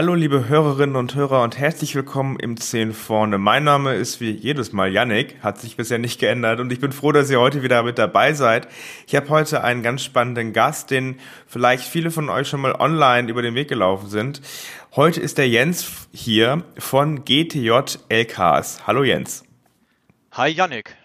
[0.00, 3.36] Hallo liebe Hörerinnen und Hörer und herzlich willkommen im 10 vorne.
[3.36, 6.90] Mein Name ist wie jedes Mal Yannick, hat sich bisher nicht geändert und ich bin
[6.90, 8.66] froh, dass ihr heute wieder mit dabei seid.
[9.06, 13.28] Ich habe heute einen ganz spannenden Gast, den vielleicht viele von euch schon mal online
[13.28, 14.40] über den Weg gelaufen sind.
[14.96, 18.86] Heute ist der Jens hier von GTJ LKs.
[18.86, 19.44] Hallo Jens.
[20.32, 20.96] Hi Yannick.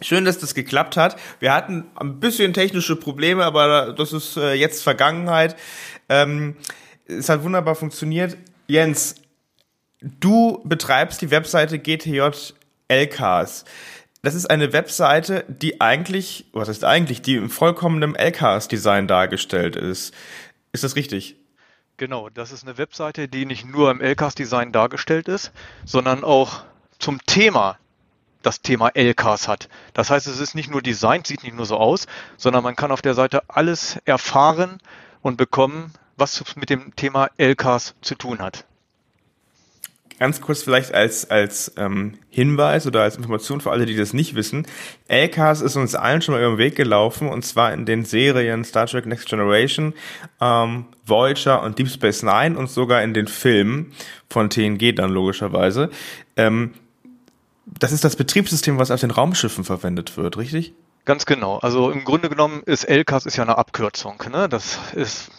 [0.00, 1.16] Schön, dass das geklappt hat.
[1.38, 5.54] Wir hatten ein bisschen technische Probleme, aber das ist äh, jetzt Vergangenheit.
[6.08, 6.56] Ähm,
[7.06, 8.36] es hat wunderbar funktioniert.
[8.66, 9.16] Jens,
[10.00, 12.30] du betreibst die Webseite GTJ
[12.88, 13.64] LKs.
[14.22, 20.14] Das ist eine Webseite, die eigentlich, was ist eigentlich, die im vollkommenen LKs-Design dargestellt ist.
[20.72, 21.36] Ist das richtig?
[21.96, 25.52] Genau, das ist eine Webseite, die nicht nur im LKs-Design dargestellt ist,
[25.84, 26.62] sondern auch
[26.98, 27.78] zum Thema
[28.42, 29.68] das Thema LKs hat.
[29.94, 32.06] Das heißt, es ist nicht nur Design, sieht nicht nur so aus,
[32.36, 34.78] sondern man kann auf der Seite alles erfahren
[35.20, 35.92] und bekommen,
[36.22, 38.64] was mit dem Thema LKs zu tun hat.
[40.20, 44.36] Ganz kurz vielleicht als, als ähm, Hinweis oder als Information für alle, die das nicht
[44.36, 44.68] wissen.
[45.08, 48.62] LKs ist uns allen schon mal über den Weg gelaufen und zwar in den Serien
[48.62, 49.94] Star Trek Next Generation,
[50.40, 53.92] ähm, Voyager und Deep Space Nine und sogar in den Filmen
[54.30, 55.90] von TNG dann logischerweise.
[56.36, 56.74] Ähm,
[57.66, 60.72] das ist das Betriebssystem, was auf den Raumschiffen verwendet wird, richtig?
[61.04, 61.58] Ganz genau.
[61.58, 64.22] Also im Grunde genommen ist LKs ist ja eine Abkürzung.
[64.30, 64.48] Ne?
[64.48, 65.32] Das ist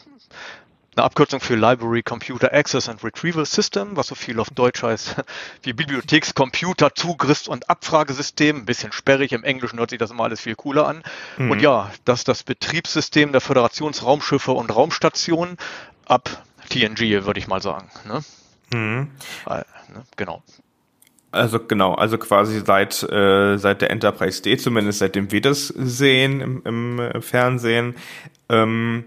[0.95, 5.15] eine Abkürzung für Library Computer Access and Retrieval System, was so viel auf Deutsch heißt
[5.63, 8.57] wie Bibliothekscomputer, Zugriffs- und Abfragesystem.
[8.57, 11.03] Ein bisschen sperrig, im Englischen hört sich das immer alles viel cooler an.
[11.37, 11.51] Mhm.
[11.51, 15.57] Und ja, das ist das Betriebssystem der Föderationsraumschiffe und Raumstationen
[16.05, 17.89] ab TNG, würde ich mal sagen.
[18.05, 18.23] Ne?
[18.73, 19.11] Mhm.
[19.47, 20.03] Äh, ne?
[20.15, 20.43] Genau.
[21.31, 26.41] Also genau, also quasi seit äh, seit der Enterprise D, zumindest seitdem wir das sehen
[26.41, 27.95] im, im äh, Fernsehen.
[28.49, 29.05] Ähm,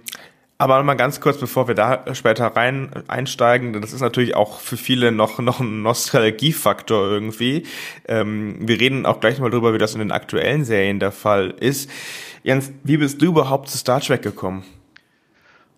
[0.58, 4.60] aber mal ganz kurz, bevor wir da später rein einsteigen, denn das ist natürlich auch
[4.60, 7.64] für viele noch noch ein Nostalgiefaktor irgendwie.
[8.08, 11.50] Ähm, wir reden auch gleich mal drüber, wie das in den aktuellen Serien der Fall
[11.60, 11.90] ist.
[12.42, 14.64] Jens, wie bist du überhaupt zu Star Trek gekommen?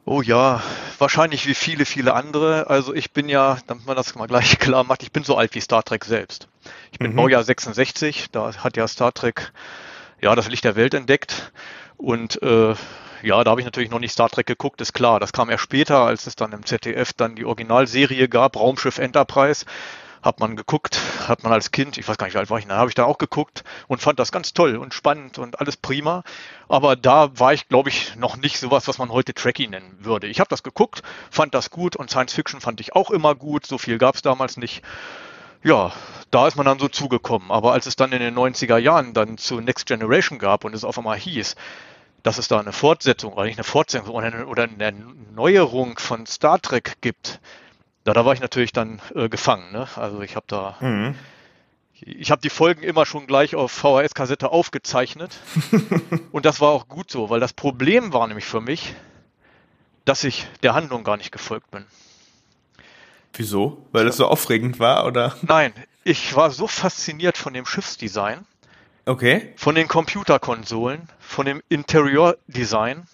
[0.05, 0.63] Oh ja,
[0.99, 2.71] wahrscheinlich wie viele, viele andere.
[2.71, 5.55] Also ich bin ja, damit man das mal gleich klar macht, ich bin so alt
[5.55, 6.49] wie Star Trek selbst.
[6.93, 7.17] Ich bin mhm.
[7.17, 9.53] Baujahr 66, da hat ja Star Trek
[10.21, 11.53] ja das Licht der Welt entdeckt
[11.97, 12.75] und äh,
[13.23, 15.21] ja, da habe ich natürlich noch nicht Star Trek geguckt, ist klar.
[15.21, 19.65] Das kam erst später, als es dann im ZDF dann die Originalserie gab, Raumschiff Enterprise.
[20.21, 22.67] Hat man geguckt, hat man als Kind, ich weiß gar nicht, wie alt war ich,
[22.67, 25.77] da habe ich da auch geguckt und fand das ganz toll und spannend und alles
[25.77, 26.25] prima.
[26.69, 30.27] Aber da war ich, glaube ich, noch nicht sowas, was man heute Trekkie nennen würde.
[30.27, 33.65] Ich habe das geguckt, fand das gut und Science Fiction fand ich auch immer gut.
[33.65, 34.83] So viel gab es damals nicht
[35.63, 35.93] ja,
[36.31, 37.51] da ist man dann so zugekommen.
[37.51, 40.85] Aber als es dann in den 90er Jahren dann zu Next Generation gab und es
[40.85, 41.57] auf einmal hieß,
[42.23, 44.93] dass es da eine Fortsetzung oder nicht eine Fortsetzung oder eine, oder eine
[45.35, 47.41] Neuerung von Star Trek gibt,
[48.05, 49.73] da, da war ich natürlich dann äh, gefangen.
[49.73, 49.89] Ne?
[49.97, 51.15] Also ich habe da, mhm.
[52.01, 55.39] ich habe die Folgen immer schon gleich auf VHS-Kassette aufgezeichnet
[56.33, 58.95] und das war auch gut so, weil das Problem war nämlich für mich,
[60.05, 61.85] dass ich der Handlung gar nicht gefolgt bin.
[63.35, 63.87] Wieso?
[63.93, 65.37] Weil es so aufregend war, oder?
[65.43, 68.47] Nein, ich war so fasziniert von dem Schiffsdesign
[69.09, 69.55] Okay.
[69.57, 73.05] Von den Computerkonsolen, von dem Interior-Design,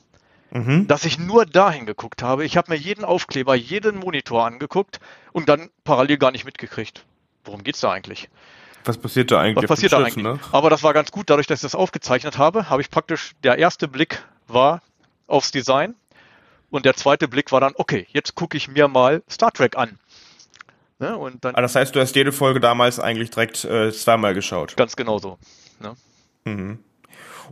[0.50, 0.88] mhm.
[0.88, 2.44] dass ich nur dahin geguckt habe.
[2.44, 4.98] Ich habe mir jeden Aufkleber, jeden Monitor angeguckt
[5.32, 7.04] und dann parallel gar nicht mitgekriegt.
[7.44, 8.28] Worum geht's da eigentlich?
[8.84, 9.62] Was passiert da eigentlich?
[9.62, 10.16] Was passiert da eigentlich?
[10.16, 10.40] Ne?
[10.50, 11.30] Aber das war ganz gut.
[11.30, 14.82] Dadurch, dass ich das aufgezeichnet habe, habe ich praktisch, der erste Blick war
[15.28, 15.94] aufs Design
[16.70, 20.00] und der zweite Blick war dann, okay, jetzt gucke ich mir mal Star Trek an.
[20.98, 21.16] Ne?
[21.16, 24.76] Und dann, ah, das heißt, du hast jede Folge damals eigentlich direkt äh, zweimal geschaut.
[24.76, 25.38] Ganz genau so.
[25.80, 25.96] Ne?
[26.44, 26.78] Mhm.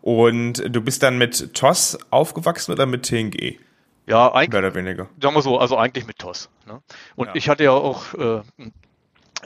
[0.01, 3.59] Und du bist dann mit TOS aufgewachsen oder mit TNG?
[4.07, 4.51] Ja, eigentlich.
[4.51, 5.09] Mehr oder weniger.
[5.21, 6.49] Sagen wir so, also eigentlich mit TOS.
[6.67, 6.83] Ne?
[7.15, 7.35] Und ja.
[7.35, 8.43] ich hatte ja auch, äh,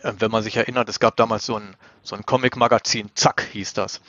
[0.02, 4.00] wenn man sich erinnert, es gab damals so ein, so ein Comic-Magazin, Zack hieß das.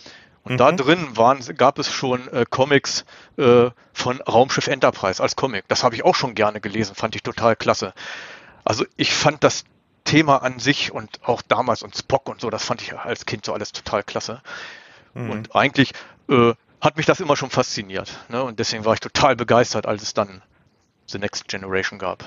[0.44, 0.58] Und mhm.
[0.58, 3.04] da drin waren, gab es schon äh, Comics
[3.38, 5.68] äh, von Raumschiff Enterprise als Comic.
[5.68, 7.94] Das habe ich auch schon gerne gelesen, fand ich total klasse.
[8.64, 9.66] Also ich fand das
[10.08, 13.46] Thema an sich und auch damals und Spock und so, das fand ich als Kind
[13.46, 14.42] so alles total klasse.
[15.14, 15.30] Mhm.
[15.30, 15.92] Und eigentlich
[16.30, 18.18] äh, hat mich das immer schon fasziniert.
[18.30, 18.42] Ne?
[18.42, 20.42] Und deswegen war ich total begeistert, als es dann
[21.08, 22.24] The Next Generation gab.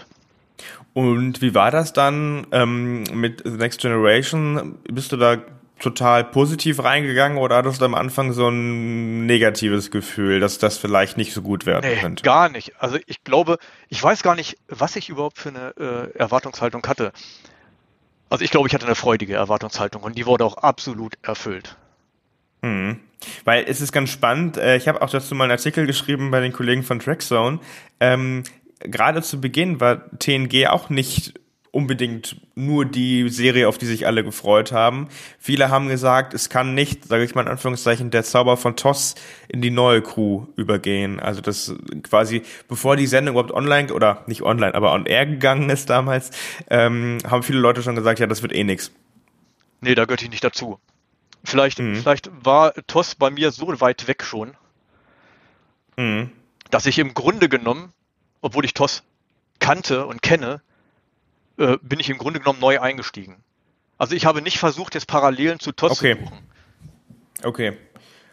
[0.93, 4.79] Und wie war das dann ähm, mit The Next Generation?
[4.85, 5.38] Bist du da
[5.79, 11.17] total positiv reingegangen oder hattest du am Anfang so ein negatives Gefühl, dass das vielleicht
[11.17, 12.23] nicht so gut werden nee, könnte?
[12.23, 12.75] Gar nicht.
[12.79, 13.56] Also ich glaube,
[13.88, 17.12] ich weiß gar nicht, was ich überhaupt für eine äh, Erwartungshaltung hatte.
[18.31, 21.77] Also ich glaube, ich hatte eine freudige Erwartungshaltung und die wurde auch absolut erfüllt.
[22.62, 23.00] Hm.
[23.44, 26.41] Weil es ist ganz spannend, äh, ich habe auch dazu mal einen Artikel geschrieben bei
[26.41, 27.59] den Kollegen von Trackzone.
[27.99, 28.44] Ähm,
[28.82, 31.35] Gerade zu Beginn war TNG auch nicht
[31.72, 35.08] unbedingt nur die Serie, auf die sich alle gefreut haben.
[35.38, 39.14] Viele haben gesagt, es kann nicht, sage ich mal in Anführungszeichen, der Zauber von Toss
[39.49, 41.20] in die neue Crew übergehen.
[41.20, 45.70] Also das quasi, bevor die Sendung überhaupt online oder nicht online, aber on air gegangen
[45.70, 46.31] ist damals,
[46.69, 48.90] ähm, haben viele Leute schon gesagt, ja, das wird eh nix.
[49.81, 50.78] Nee, da gehört ich nicht dazu.
[51.44, 51.96] Vielleicht, mhm.
[51.96, 54.55] vielleicht war Toss bei mir so weit weg schon,
[55.96, 56.31] mhm.
[56.70, 57.93] dass ich im Grunde genommen,
[58.40, 59.05] obwohl ich Toss
[59.58, 60.61] kannte und kenne,
[61.61, 63.37] äh, bin ich im Grunde genommen neu eingestiegen.
[63.99, 66.17] Also ich habe nicht versucht, jetzt Parallelen zu TOS okay.
[66.17, 66.39] zu suchen.
[67.45, 67.77] Okay.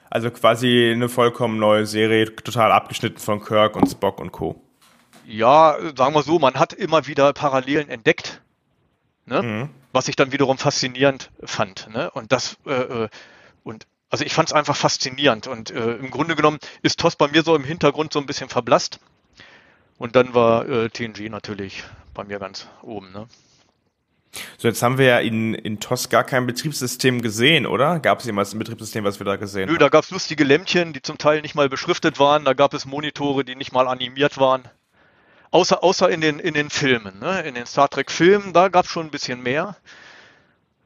[0.10, 4.62] Also quasi eine vollkommen neue Serie, total abgeschnitten von Kirk und Spock und Co.
[5.26, 8.42] Ja, sagen wir so, man hat immer wieder Parallelen entdeckt,
[9.26, 9.44] ne?
[9.44, 9.70] Mhm.
[9.92, 11.90] was ich dann wiederum faszinierend fand.
[11.94, 12.10] Ne?
[12.12, 13.10] Und das äh, äh
[13.64, 17.28] und also ich fand es einfach faszinierend und äh, im Grunde genommen ist TOS bei
[17.28, 19.02] mir so im Hintergrund so ein bisschen verblasst.
[19.98, 21.84] Und dann war äh, TNG natürlich
[22.18, 23.12] bei mir ganz oben.
[23.14, 23.28] Ne?
[24.58, 28.00] So, jetzt haben wir ja in, in TOS gar kein Betriebssystem gesehen, oder?
[28.00, 29.74] Gab es jemals ein Betriebssystem, was wir da gesehen Nö, haben?
[29.74, 32.44] Nö, da gab es lustige Lämpchen, die zum Teil nicht mal beschriftet waren.
[32.44, 34.64] Da gab es Monitore, die nicht mal animiert waren.
[35.52, 37.20] Außer, außer in, den, in den Filmen.
[37.20, 37.42] Ne?
[37.42, 39.78] In den Star Trek-Filmen, da gab es schon ein bisschen mehr,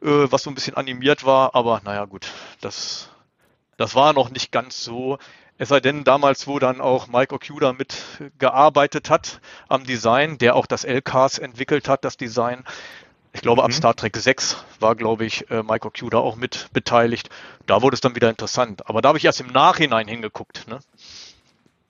[0.04, 1.56] äh, was so ein bisschen animiert war.
[1.56, 2.28] Aber naja, gut,
[2.60, 3.10] das,
[3.78, 5.18] das war noch nicht ganz so.
[5.62, 10.66] Es sei denn, damals, wo dann auch Mike Okuda mitgearbeitet hat am Design, der auch
[10.66, 12.64] das LKs entwickelt hat, das Design.
[13.32, 13.66] Ich glaube, mhm.
[13.66, 17.30] ab Star Trek 6 war, glaube ich, äh, Mike Okuda auch mit beteiligt.
[17.68, 18.90] Da wurde es dann wieder interessant.
[18.90, 20.66] Aber da habe ich erst im Nachhinein hingeguckt.
[20.68, 20.80] Ne?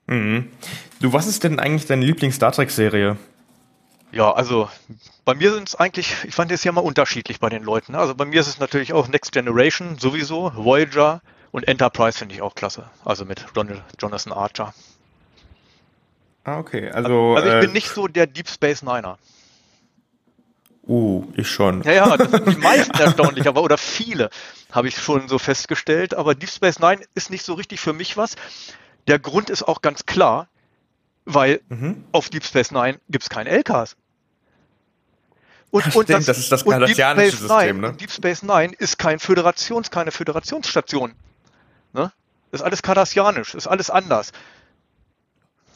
[0.06, 0.52] Mhm.
[1.00, 3.16] Du, was ist denn eigentlich deine Lieblings-Star Trek-Serie?
[4.10, 4.68] Ja, also
[5.24, 7.92] bei mir sind es eigentlich, ich fand es ja mal unterschiedlich bei den Leuten.
[7.92, 7.98] Ne?
[7.98, 11.22] Also bei mir ist es natürlich auch Next Generation sowieso, Voyager,
[11.52, 12.90] und Enterprise finde ich auch klasse.
[13.04, 14.74] Also mit Jonathan Archer.
[16.44, 16.90] Ah, okay.
[16.90, 19.18] Also, also ich äh, bin nicht so der Deep Space Niner.
[20.84, 21.82] Uh, ich schon.
[21.82, 24.30] Ja, ja, das sind die meisten erstaunlich, aber oder viele
[24.72, 26.14] habe ich schon so festgestellt.
[26.14, 28.34] Aber Deep Space Nine ist nicht so richtig für mich was.
[29.06, 30.48] Der Grund ist auch ganz klar,
[31.24, 32.04] weil mhm.
[32.10, 33.96] auf Deep Space Nine gibt es keine LKs.
[35.70, 37.92] Und, Stimmt, und das, das, ist das kardassianische System, Nine, ne?
[37.94, 41.14] Deep Space Nine ist kein Föderations, keine Föderationsstation.
[41.92, 42.12] Ne?
[42.50, 44.32] Ist alles kardassianisch, ist alles anders.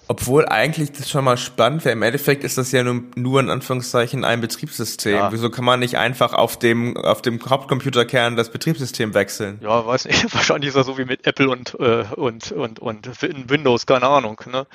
[0.08, 1.92] Obwohl eigentlich das schon mal spannend wäre.
[1.92, 5.16] Im Endeffekt ist das ja nur, nur in Anführungszeichen ein Betriebssystem.
[5.16, 5.32] Ja.
[5.32, 9.58] Wieso kann man nicht einfach auf dem, auf dem Hauptcomputerkern das Betriebssystem wechseln?
[9.62, 10.32] Ja, weiß nicht.
[10.34, 13.08] Wahrscheinlich ist das so wie mit Apple und, äh, und, und, und
[13.50, 14.40] Windows, keine Ahnung.
[14.46, 14.66] Ne?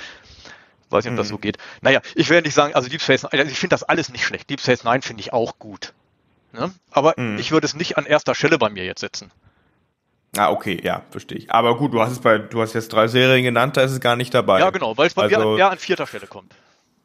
[0.89, 1.35] Weiß nicht, ob das hm.
[1.35, 1.57] so geht.
[1.79, 4.25] Naja, ich werde nicht sagen, also Deep Space Nine, also ich finde das alles nicht
[4.25, 4.49] schlecht.
[4.49, 5.93] Deep Space Nine finde ich auch gut.
[6.51, 6.73] Ne?
[6.91, 7.37] Aber hm.
[7.39, 9.31] ich würde es nicht an erster Stelle bei mir jetzt setzen.
[10.37, 11.51] Ah, okay, ja, verstehe ich.
[11.51, 13.99] Aber gut, du hast es bei, du hast jetzt drei Serien genannt, da ist es
[13.99, 14.59] gar nicht dabei.
[14.59, 16.53] Ja, genau, weil es bei also, mir eher an vierter Stelle kommt.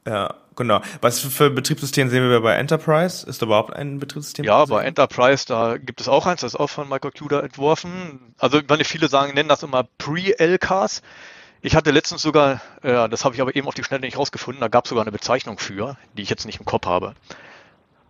[0.07, 0.81] Ja, genau.
[1.01, 3.29] Was für Betriebssystem sehen wir bei Enterprise?
[3.29, 4.45] Ist da überhaupt ein Betriebssystem?
[4.45, 8.35] Ja, bei Enterprise, da gibt es auch eins, das ist auch von Michael Cuda entworfen.
[8.39, 11.03] Also, wenn viele sagen, nennen das immer Pre-LKs.
[11.63, 14.61] Ich hatte letztens sogar, ja, das habe ich aber eben auf die Schnelle nicht rausgefunden,
[14.61, 17.15] da gab es sogar eine Bezeichnung für, die ich jetzt nicht im Kopf habe.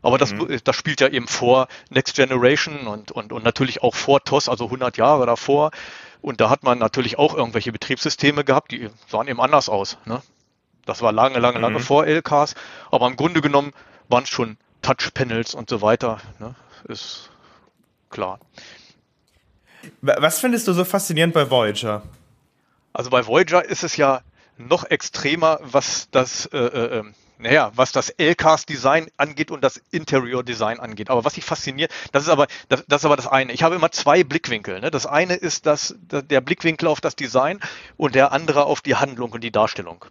[0.07, 0.61] Aber das, mhm.
[0.63, 4.67] das spielt ja eben vor Next Generation und, und, und natürlich auch vor TOS, also
[4.67, 5.73] 100 Jahre davor.
[6.23, 9.99] Und da hat man natürlich auch irgendwelche Betriebssysteme gehabt, die sahen eben anders aus.
[10.05, 10.23] Ne?
[10.85, 11.83] Das war lange, lange, lange mhm.
[11.83, 12.55] vor LKs.
[12.93, 13.73] Aber im Grunde genommen
[14.09, 16.21] waren es schon Touchpanels und so weiter.
[16.39, 16.55] Ne?
[16.87, 17.31] Ist
[18.09, 18.39] klar.
[20.03, 22.03] Was findest du so faszinierend bei Voyager?
[22.93, 24.21] Also bei Voyager ist es ja
[24.57, 30.81] noch extremer, was das äh, äh, ähm, naja, was das LCAS-Design angeht und das Interior-Design
[30.81, 31.11] angeht.
[31.11, 33.53] Aber was ich fasziniert, das ist aber das, das, ist aber das eine.
[33.53, 34.81] Ich habe immer zwei Blickwinkel.
[34.81, 34.91] Ne?
[34.91, 37.61] Das eine ist das, der Blickwinkel auf das Design
[37.97, 40.05] und der andere auf die Handlung und die Darstellung.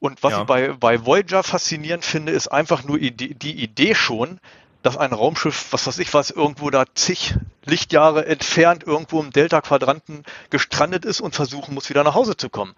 [0.00, 0.40] Und was ja.
[0.40, 4.40] ich bei, bei Voyager faszinierend finde, ist einfach nur die, die Idee schon,
[4.82, 10.22] dass ein Raumschiff, was weiß ich was, irgendwo da zig Lichtjahre entfernt irgendwo im Delta-Quadranten
[10.50, 12.74] gestrandet ist und versuchen muss, wieder nach Hause zu kommen.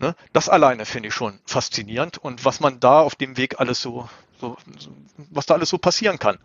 [0.00, 0.14] Ne?
[0.32, 4.08] Das alleine finde ich schon faszinierend und was man da auf dem Weg alles so,
[4.40, 4.56] so,
[5.30, 6.38] was da alles so passieren kann.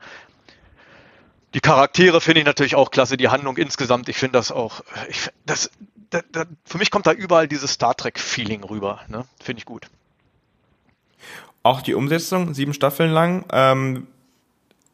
[1.53, 5.29] Die Charaktere finde ich natürlich auch klasse, die Handlung insgesamt, ich finde das auch, ich,
[5.45, 5.71] das,
[6.09, 9.25] da, da, für mich kommt da überall dieses Star Trek-Feeling rüber, ne?
[9.41, 9.87] finde ich gut.
[11.63, 14.07] Auch die Umsetzung, sieben Staffeln lang, ähm,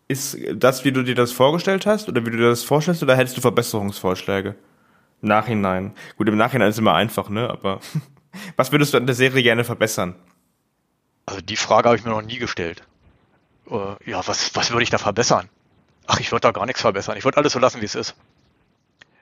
[0.08, 3.16] ist das, wie du dir das vorgestellt hast oder wie du dir das vorstellst oder
[3.16, 4.56] hättest du Verbesserungsvorschläge?
[5.22, 5.94] Nachhinein.
[6.18, 7.50] Gut, im Nachhinein ist immer einfach, ne?
[7.50, 7.80] Aber
[8.56, 10.16] was würdest du an der Serie gerne verbessern?
[11.26, 12.84] Also die Frage habe ich mir noch nie gestellt.
[13.70, 15.50] Uh, ja, was, was würde ich da verbessern?
[16.08, 17.18] Ach, ich würde da gar nichts verbessern.
[17.18, 18.16] Ich würde alles so lassen, wie es ist.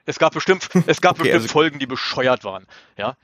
[0.06, 3.16] Es gab bestimmt, es gab okay, bestimmt also Folgen, die bescheuert waren, ja.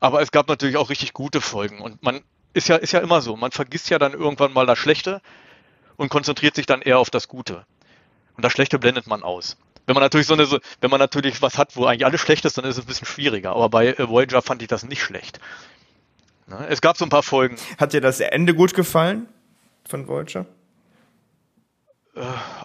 [0.00, 1.80] Aber es gab natürlich auch richtig gute Folgen.
[1.80, 2.20] Und man
[2.52, 3.36] ist ja, ist ja immer so.
[3.36, 5.20] Man vergisst ja dann irgendwann mal das Schlechte
[5.96, 7.66] und konzentriert sich dann eher auf das Gute.
[8.36, 9.56] Und das Schlechte blendet man aus.
[9.88, 10.46] Wenn man natürlich so eine,
[10.82, 13.06] wenn man natürlich was hat, wo eigentlich alles schlecht ist, dann ist es ein bisschen
[13.06, 13.52] schwieriger.
[13.52, 15.40] Aber bei äh, Voyager fand ich das nicht schlecht.
[16.46, 16.66] Ne?
[16.68, 17.56] Es gab so ein paar Folgen.
[17.78, 19.28] Hat dir das Ende gut gefallen
[19.88, 20.44] von Voyager?
[22.14, 22.20] Äh,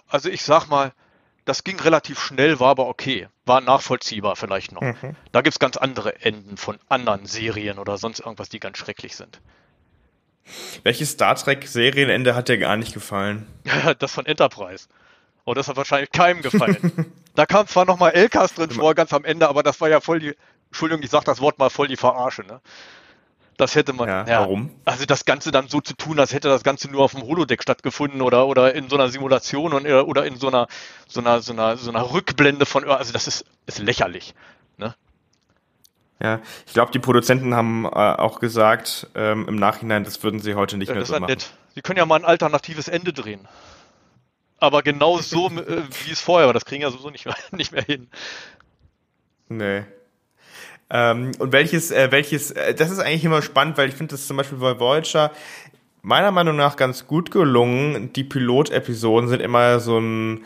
[0.06, 0.92] also ich sag mal,
[1.46, 3.28] das ging relativ schnell, war aber okay.
[3.46, 4.82] War nachvollziehbar vielleicht noch.
[4.82, 5.16] Mhm.
[5.32, 9.40] Da gibt's ganz andere Enden von anderen Serien oder sonst irgendwas, die ganz schrecklich sind.
[10.82, 13.46] Welches Star Trek Serienende hat dir gar nicht gefallen?
[13.98, 14.88] das von Enterprise.
[15.44, 17.12] Oh, das hat wahrscheinlich keinem gefallen.
[17.34, 20.20] da kam zwar nochmal Elkas drin vor, ganz am Ende, aber das war ja voll
[20.20, 20.34] die,
[20.68, 22.60] Entschuldigung, ich sag das Wort mal voll die Verarsche, ne?
[23.56, 24.08] Das hätte man.
[24.08, 24.70] Ja, ja, warum?
[24.84, 27.62] Also das Ganze dann so zu tun, als hätte das Ganze nur auf dem Holodeck
[27.62, 30.66] stattgefunden oder oder in so einer Simulation und, oder in so einer
[31.06, 32.88] so einer so einer so einer Rückblende von.
[32.88, 34.34] Also das ist ist lächerlich.
[34.76, 34.94] Ne?
[36.20, 40.54] Ja, ich glaube, die Produzenten haben äh, auch gesagt ähm, im Nachhinein, das würden sie
[40.54, 41.26] heute nicht ja, mehr so machen.
[41.26, 41.52] Nett.
[41.74, 43.46] Sie können ja mal ein alternatives Ende drehen.
[44.64, 47.72] Aber genau so, äh, wie es vorher war, das kriegen ja sowieso nicht mehr, nicht
[47.72, 48.08] mehr hin.
[49.48, 49.84] Nee.
[50.90, 54.26] Ähm, und welches, äh, welches, äh, das ist eigentlich immer spannend, weil ich finde das
[54.26, 55.30] zum Beispiel bei Voyager
[56.02, 58.12] meiner Meinung nach ganz gut gelungen.
[58.12, 60.44] Die Pilot-Episoden sind immer so ein,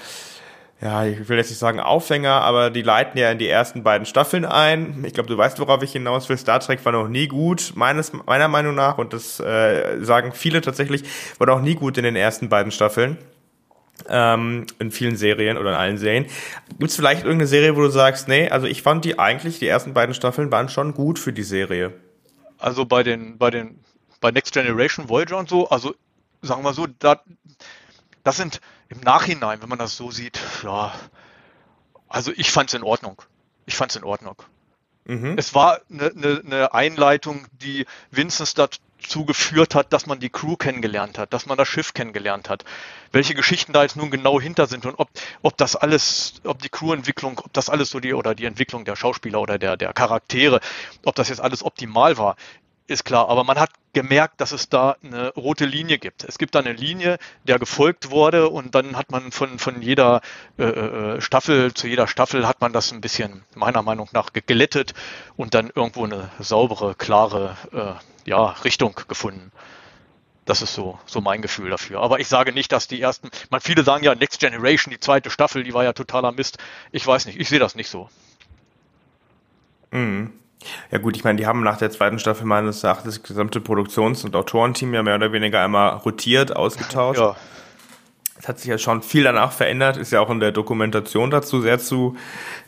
[0.80, 4.06] ja, ich will jetzt nicht sagen Aufhänger, aber die leiten ja in die ersten beiden
[4.06, 5.04] Staffeln ein.
[5.04, 6.38] Ich glaube, du weißt, worauf ich hinaus will.
[6.38, 10.60] Star Trek war noch nie gut, meines, meiner Meinung nach, und das äh, sagen viele
[10.60, 11.02] tatsächlich,
[11.38, 13.18] war noch nie gut in den ersten beiden Staffeln
[14.09, 16.26] ähm, in vielen Serien oder in allen Serien.
[16.78, 19.67] Gibt es vielleicht irgendeine Serie, wo du sagst, nee, also ich fand die eigentlich, die
[19.67, 21.93] ersten beiden Staffeln waren schon gut für die Serie.
[22.59, 23.78] Also bei den, bei den,
[24.21, 25.95] bei Next Generation, Voyager und so, also
[26.43, 27.21] sagen wir so, da,
[28.25, 30.93] das sind im Nachhinein, wenn man das so sieht, ja,
[32.09, 33.23] also ich fand es in Ordnung.
[33.67, 34.37] Ich fand es in Ordnung.
[35.05, 35.37] Mhm.
[35.37, 38.81] Es war eine, eine, eine Einleitung, die Vincent dazu
[39.25, 42.64] geführt hat, dass man die Crew kennengelernt hat, dass man das Schiff kennengelernt hat.
[43.12, 45.09] Welche Geschichten da jetzt nun genau hinter sind und ob,
[45.43, 48.97] ob das alles, ob die Crewentwicklung, ob das alles so die oder die Entwicklung der
[48.97, 50.61] Schauspieler oder der, der Charaktere,
[51.05, 52.37] ob das jetzt alles optimal war,
[52.88, 53.28] ist klar.
[53.28, 56.25] Aber man hat gemerkt, dass es da eine rote Linie gibt.
[56.25, 60.21] Es gibt da eine Linie, der gefolgt wurde und dann hat man von, von jeder
[60.59, 64.95] äh, äh Staffel zu jeder Staffel hat man das ein bisschen meiner Meinung nach geglättet
[65.37, 69.52] und dann irgendwo eine saubere, klare äh, ja, Richtung gefunden.
[70.45, 72.00] Das ist so, so mein Gefühl dafür.
[72.00, 75.28] Aber ich sage nicht, dass die ersten, man viele sagen ja Next Generation, die zweite
[75.30, 76.57] Staffel, die war ja totaler Mist.
[76.90, 78.09] Ich weiß nicht, ich sehe das nicht so.
[79.90, 80.33] Mhm.
[80.90, 84.24] Ja gut, ich meine, die haben nach der zweiten Staffel meines Erachtens das gesamte Produktions-
[84.24, 87.20] und Autorenteam ja mehr oder weniger einmal rotiert, ausgetauscht.
[87.20, 87.36] Ja.
[88.38, 91.60] Es hat sich ja schon viel danach verändert, ist ja auch in der Dokumentation dazu
[91.60, 92.16] sehr zu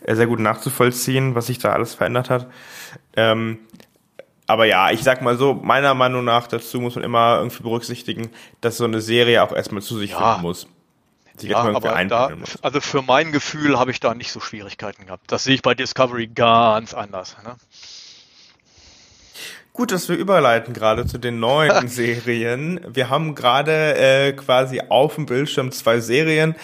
[0.02, 2.48] äh, sehr gut nachzuvollziehen, was sich da alles verändert hat.
[3.16, 3.58] Ähm,
[4.46, 8.30] aber ja, ich sag mal so, meiner Meinung nach dazu muss man immer irgendwie berücksichtigen,
[8.60, 10.32] dass so eine Serie auch erstmal zu sich ja.
[10.32, 10.66] finden muss
[11.42, 12.30] ja, aber da,
[12.62, 15.30] also für mein Gefühl habe ich da nicht so Schwierigkeiten gehabt.
[15.32, 17.36] Das sehe ich bei Discovery ganz anders.
[17.44, 17.56] Ne?
[19.72, 22.80] Gut, dass wir überleiten gerade zu den neuen Serien.
[22.86, 26.56] Wir haben gerade äh, quasi auf dem Bildschirm zwei Serien,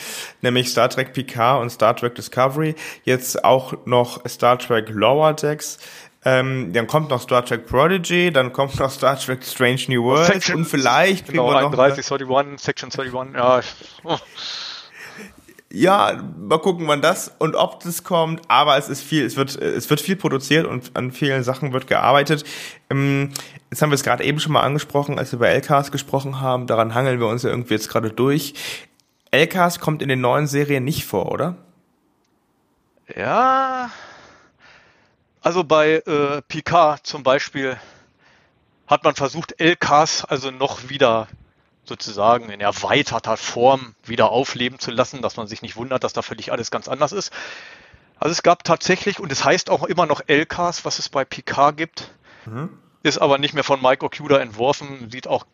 [0.42, 2.75] nämlich Star Trek Picard und Star Trek Discovery.
[3.04, 5.78] Jetzt auch noch Star Trek Lower Decks.
[6.26, 10.26] Ähm, dann kommt noch Star Trek Prodigy, dann kommt noch Star Trek Strange New Worlds
[10.26, 13.73] Section, und vielleicht genau, wir noch 31, 31, Section 31,
[14.04, 14.18] ja.
[15.78, 19.56] Ja, mal gucken, wann das und ob das kommt, aber es ist viel, es wird,
[19.56, 22.45] es wird viel produziert und an vielen Sachen wird gearbeitet.
[22.88, 23.28] Ähm,
[23.71, 26.66] jetzt haben wir es gerade eben schon mal angesprochen, als wir bei LKs gesprochen haben,
[26.66, 28.54] daran hangeln wir uns ja irgendwie jetzt gerade durch.
[29.33, 31.56] LKs kommt in den neuen Serien nicht vor, oder?
[33.14, 33.90] Ja,
[35.42, 37.76] also bei äh, Picard zum Beispiel
[38.87, 41.28] hat man versucht, LKs also noch wieder
[41.88, 46.23] sozusagen in erweiterter Form wieder aufleben zu lassen, dass man sich nicht wundert, dass da
[46.23, 47.33] völlig alles ganz anders ist.
[48.19, 51.76] Also es gab tatsächlich, und es heißt auch immer noch LKs, was es bei Picard
[51.76, 52.11] gibt,
[52.47, 52.71] mhm.
[53.02, 55.47] ist aber nicht mehr von Mike Okuda entworfen, sieht auch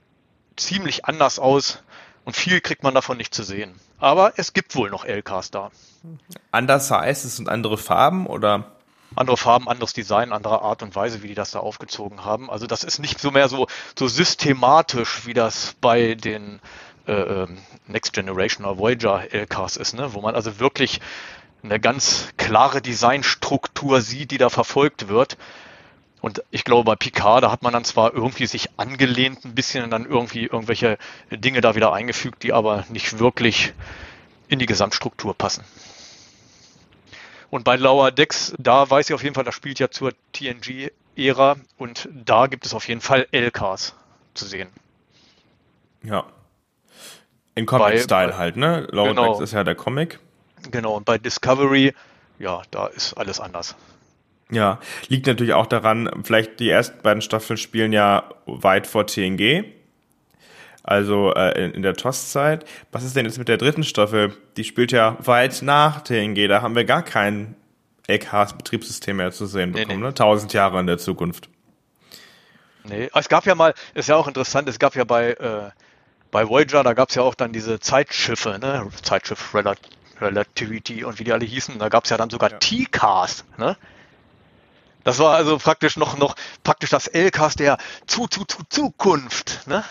[0.57, 1.83] ziemlich anders aus
[2.25, 3.75] und viel kriegt man davon nicht zu sehen.
[3.99, 5.71] Aber es gibt wohl noch LKs da.
[6.51, 8.73] Anders heißt es sind andere Farben oder?
[9.15, 12.51] Andere Farben, anderes Design, andere Art und Weise, wie die das da aufgezogen haben.
[12.51, 13.67] Also das ist nicht so mehr so,
[13.99, 16.61] so systematisch, wie das bei den
[17.07, 20.15] äh, ähm, Next Generation oder Voyager LKs ist, ne?
[20.15, 21.01] wo man also wirklich
[21.63, 25.37] eine ganz klare Designstruktur sieht, die da verfolgt wird.
[26.21, 29.83] Und ich glaube, bei Picard, da hat man dann zwar irgendwie sich angelehnt ein bisschen
[29.85, 30.99] und dann irgendwie irgendwelche
[31.31, 33.75] Dinge da wieder eingefügt, die aber nicht wirklich
[34.49, 35.65] in die Gesamtstruktur passen.
[37.53, 41.57] Und bei Lower Decks, da weiß ich auf jeden Fall, das spielt ja zur TNG-Ära
[41.77, 43.95] und da gibt es auf jeden Fall LKs
[44.33, 44.71] zu sehen.
[46.03, 46.25] Ja.
[47.55, 48.89] In Comic-Style halt, ne?
[48.91, 50.19] Lower genau, Decks ist ja der Comic.
[50.71, 51.93] Genau, und bei Discovery,
[52.39, 53.77] ja, da ist alles anders.
[54.51, 59.65] Ja, liegt natürlich auch daran, vielleicht die ersten beiden Staffeln spielen ja weit vor TNG,
[60.83, 62.65] also äh, in, in der TOS-Zeit.
[62.91, 64.37] Was ist denn jetzt mit der dritten Staffel?
[64.57, 67.57] Die spielt ja weit nach TNG, da haben wir gar kein
[68.09, 70.09] LKs-Betriebssystem mehr zu sehen bekommen, nee, nee.
[70.09, 70.15] ne?
[70.15, 71.49] Tausend Jahre in der Zukunft.
[72.85, 75.71] Nee, es gab ja mal, ist ja auch interessant, es gab ja bei, äh,
[76.33, 78.89] bei Voyager, da gab es ja auch dann diese Zeitschiffe, ne?
[79.03, 79.55] Zeitschiff
[80.21, 82.59] Relativity und wie die alle hießen, da gab es ja dann sogar ja.
[82.59, 83.77] T-Cars, ne?
[85.05, 89.85] Das war also praktisch noch, noch praktisch das L-Cast der zu, zu, zu Zukunft, ne?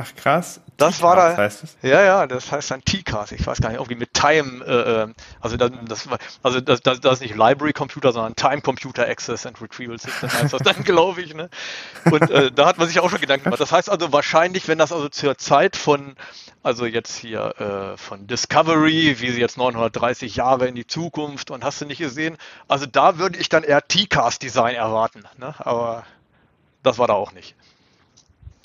[0.00, 0.60] Ach krass.
[0.76, 1.36] Das war da.
[1.36, 1.76] Heißt es?
[1.82, 3.32] Ja, ja, das heißt dann T-Cast.
[3.32, 6.08] Ich weiß gar nicht, irgendwie mit Time, äh, äh also das, das
[6.44, 10.30] also das, das, das ist nicht Library Computer, sondern Time Computer Access and Retrieval System
[10.32, 11.34] heißt das dann, glaube ich.
[11.34, 11.50] Ne?
[12.04, 13.60] Und äh, da hat man sich auch schon Gedanken gemacht.
[13.60, 16.14] Das heißt also wahrscheinlich, wenn das also zur Zeit von,
[16.62, 21.64] also jetzt hier äh, von Discovery, wie sie jetzt 930 Jahre in die Zukunft und
[21.64, 22.36] hast du nicht gesehen,
[22.68, 25.24] also da würde ich dann eher T-Cast Design erwarten.
[25.38, 25.56] Ne?
[25.58, 26.04] Aber
[26.84, 27.56] das war da auch nicht.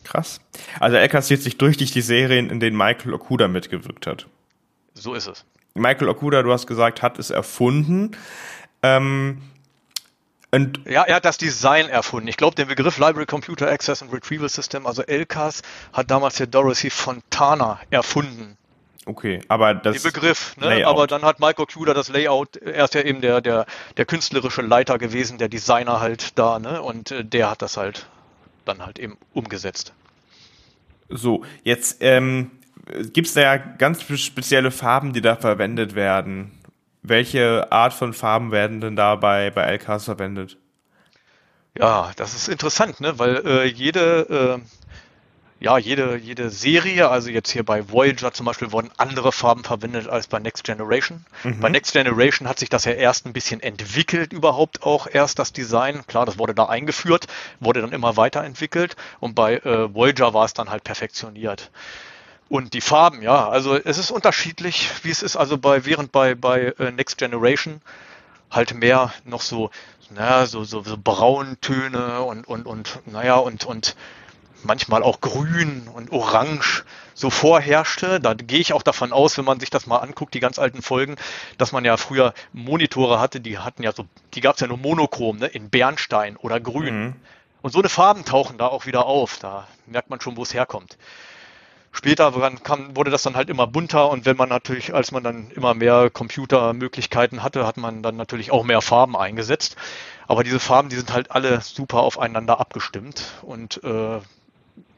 [0.04, 0.42] Krass.
[0.80, 4.28] Also er kassiert sich durch die Serien, in denen Michael Okuda mitgewirkt hat.
[4.94, 5.46] So ist es.
[5.76, 8.12] Michael Okuda, du hast gesagt, hat es erfunden.
[8.84, 9.42] Ähm,
[10.52, 12.28] und ja, er hat das Design erfunden.
[12.28, 16.46] Ich glaube, den Begriff Library Computer Access and Retrieval System, also LCAS, hat damals der
[16.46, 18.56] Dorothy Fontana erfunden.
[19.06, 20.02] Okay, aber das.
[20.02, 20.86] Den Begriff, ne?
[20.86, 23.66] Aber dann hat Michael Okuda das Layout, er ist ja eben der, der,
[23.98, 26.82] der künstlerische Leiter gewesen, der Designer halt da, ne?
[26.84, 28.08] Und äh, der hat das halt
[28.66, 29.94] dann halt eben umgesetzt.
[31.10, 32.52] So, jetzt ähm,
[33.14, 36.52] gibt es da ja ganz spezielle Farben, die da verwendet werden.
[37.02, 40.58] Welche Art von Farben werden denn da bei, bei LKs verwendet?
[41.78, 43.18] Ja, das ist interessant, ne?
[43.20, 44.83] weil äh, jede, äh,
[45.64, 50.10] ja, jede, jede Serie, also jetzt hier bei Voyager zum Beispiel, wurden andere Farben verwendet
[50.10, 51.24] als bei Next Generation.
[51.46, 51.62] Mhm.
[51.62, 55.54] Bei Next Generation hat sich das ja erst ein bisschen entwickelt, überhaupt auch erst das
[55.54, 56.06] Design.
[56.06, 57.28] Klar, das wurde da eingeführt,
[57.62, 61.72] wurde dann immer weiterentwickelt und bei äh, Voyager war es dann halt perfektioniert.
[62.50, 66.36] Und die Farben, ja, also es ist unterschiedlich, wie es ist, also bei, während bei,
[66.36, 67.82] bei äh, Next Generation
[68.52, 69.72] halt mehr noch so,
[70.10, 73.96] naja, so, so, so Brauntöne und, und, und, naja, und, und
[74.66, 78.20] manchmal auch grün und orange so vorherrschte.
[78.20, 80.82] Da gehe ich auch davon aus, wenn man sich das mal anguckt, die ganz alten
[80.82, 81.16] Folgen,
[81.58, 84.78] dass man ja früher Monitore hatte, die hatten ja so, die gab es ja nur
[84.78, 87.00] monochrom, ne, in Bernstein oder grün.
[87.00, 87.16] Mhm.
[87.62, 89.38] Und so eine Farben tauchen da auch wieder auf.
[89.40, 90.98] Da merkt man schon, wo es herkommt.
[91.96, 92.32] Später
[92.64, 95.76] kam, wurde das dann halt immer bunter und wenn man natürlich, als man dann immer
[95.76, 99.76] mehr Computermöglichkeiten hatte, hat man dann natürlich auch mehr Farben eingesetzt.
[100.28, 104.20] Aber diese Farben, die sind halt alle super aufeinander abgestimmt und äh,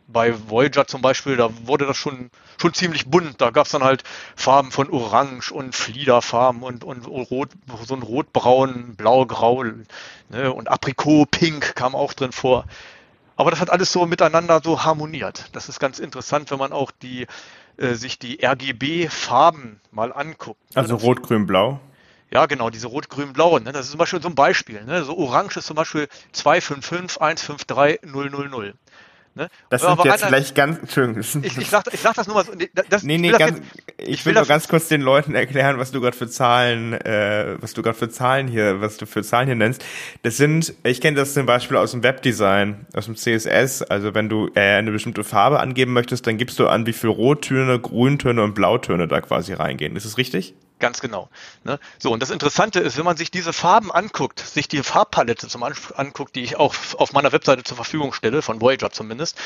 [0.07, 3.41] bei Voyager zum Beispiel, da wurde das schon, schon ziemlich bunt.
[3.41, 4.03] Da gab es dann halt
[4.35, 7.49] Farben von Orange und Fliederfarben und, und Rot,
[7.85, 9.63] so ein Rotbraun, Blaugrau
[10.29, 12.65] ne, und Aprikot-Pink kam auch drin vor.
[13.35, 15.49] Aber das hat alles so miteinander so harmoniert.
[15.51, 17.27] Das ist ganz interessant, wenn man auch die,
[17.77, 20.59] äh, sich die RGB-Farben mal anguckt.
[20.75, 21.79] Also Rot, Grün, Blau?
[22.31, 23.59] Ja, genau, diese Rot, Grün, Blau.
[23.59, 23.71] Ne?
[23.71, 24.83] Das ist zum Beispiel so ein Beispiel.
[24.83, 25.03] Ne?
[25.03, 28.73] So Orange ist zum Beispiel 255 153 000.
[29.37, 29.49] Ne?
[29.69, 31.21] Das sind jetzt vielleicht ganz, Entschuldigung.
[31.43, 32.53] Ich, ich, sag, ich sag das nur mal so.
[32.89, 33.61] Das, nee, nee, ganz, jetzt,
[33.97, 36.93] ich, ich, will, will nur ganz kurz den Leuten erklären, was du gerade für Zahlen,
[36.93, 39.83] äh, was du gerade für Zahlen hier, was du für Zahlen hier nennst.
[40.23, 43.81] Das sind, ich kenne das zum Beispiel aus dem Webdesign, aus dem CSS.
[43.81, 47.09] Also wenn du äh, eine bestimmte Farbe angeben möchtest, dann gibst du an, wie viel
[47.09, 49.97] Rottöne, Grüntöne und Blautöne da quasi reingehen.
[49.97, 50.55] Ist das richtig?
[50.77, 51.29] Ganz genau.
[51.63, 51.79] Ne?
[51.99, 55.61] So, und das Interessante ist, wenn man sich diese Farben anguckt, sich die Farbpalette zum
[55.61, 59.37] Beispiel anguckt, die ich auch auf meiner Webseite zur Verfügung stelle, von Voyager zumindest,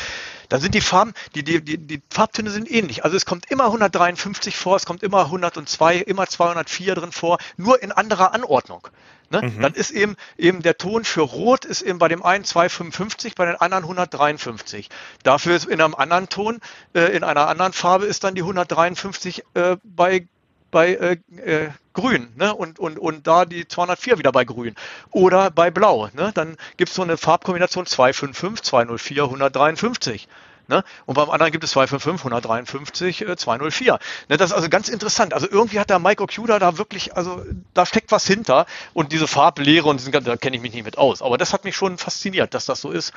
[0.49, 3.03] dann sind die Farben, die, die, die, die Farbtöne sind ähnlich.
[3.03, 7.81] Also es kommt immer 153 vor, es kommt immer 102, immer 204 drin vor, nur
[7.83, 8.87] in anderer Anordnung.
[9.29, 9.43] Ne?
[9.43, 9.61] Mhm.
[9.61, 13.45] Dann ist eben, eben der Ton für Rot ist eben bei dem einen 255, bei
[13.45, 14.89] den anderen 153.
[15.21, 16.59] Dafür ist in einem anderen Ton,
[16.95, 20.27] äh, in einer anderen Farbe ist dann die 153 äh, bei
[20.71, 22.53] bei äh, äh, Grün ne?
[22.53, 24.75] und, und, und da die 204 wieder bei Grün
[25.11, 26.09] oder bei Blau.
[26.13, 26.31] Ne?
[26.33, 30.27] Dann gibt es so eine Farbkombination 255, 204, 153.
[30.69, 30.83] Ne?
[31.07, 33.99] Und beim anderen gibt es 255, 153, äh, 204.
[34.29, 34.37] Ne?
[34.37, 35.33] Das ist also ganz interessant.
[35.33, 39.27] Also irgendwie hat der Mike Okuda da wirklich, also da steckt was hinter und diese
[39.27, 41.23] Farblehre und diesen, da kenne ich mich nicht mit aus.
[41.23, 43.13] Aber das hat mich schon fasziniert, dass das so ist.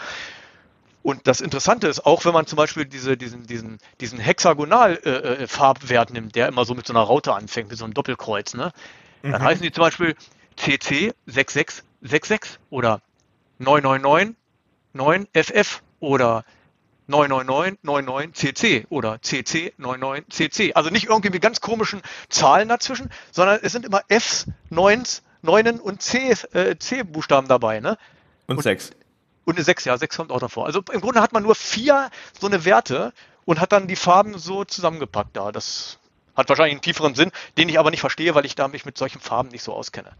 [1.02, 6.12] Und das Interessante ist, auch wenn man zum Beispiel diese, diesen, diesen, diesen Hexagonal-Farbwert äh,
[6.12, 8.72] äh nimmt, der immer so mit so einer Raute anfängt, mit so einem Doppelkreuz, ne?
[9.22, 9.44] dann mhm.
[9.44, 10.14] heißen die zum Beispiel
[10.56, 13.00] CC 6666 oder
[13.58, 14.36] 999
[14.94, 16.44] 9FF oder
[17.06, 20.74] 999 CC oder CC 99 CC.
[20.74, 25.80] Also nicht irgendwie mit ganz komischen Zahlen dazwischen, sondern es sind immer Fs, 9s, 9
[25.80, 27.80] und C, äh, C-Buchstaben dabei.
[27.80, 27.98] Ne?
[28.46, 28.92] Und 6.
[29.44, 30.66] Und eine 6, ja, 6 kommt auch davor.
[30.66, 33.12] Also im Grunde hat man nur vier so eine Werte
[33.44, 35.52] und hat dann die Farben so zusammengepackt da.
[35.52, 35.98] Das
[36.36, 38.96] hat wahrscheinlich einen tieferen Sinn, den ich aber nicht verstehe, weil ich da mich mit
[38.96, 40.12] solchen Farben nicht so auskenne.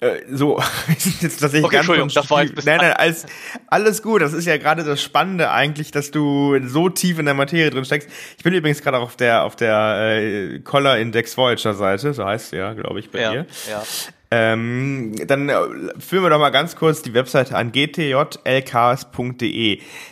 [0.00, 0.60] Äh, so,
[1.20, 3.26] jetzt tatsächlich okay, ganz Entschuldigung, das war jetzt Nein, nein, alles,
[3.68, 4.20] alles gut.
[4.20, 7.84] Das ist ja gerade das Spannende eigentlich, dass du so tief in der Materie drin
[7.84, 8.08] steckst.
[8.36, 12.52] Ich bin übrigens gerade auf der auf der äh, Collar Index Voyager Seite, so heißt
[12.52, 13.46] ja, glaube ich, bei ja, dir.
[13.70, 13.82] Ja.
[14.30, 15.54] Ähm, dann äh,
[15.98, 18.20] führen wir doch mal ganz kurz die Webseite an gtjlks.de.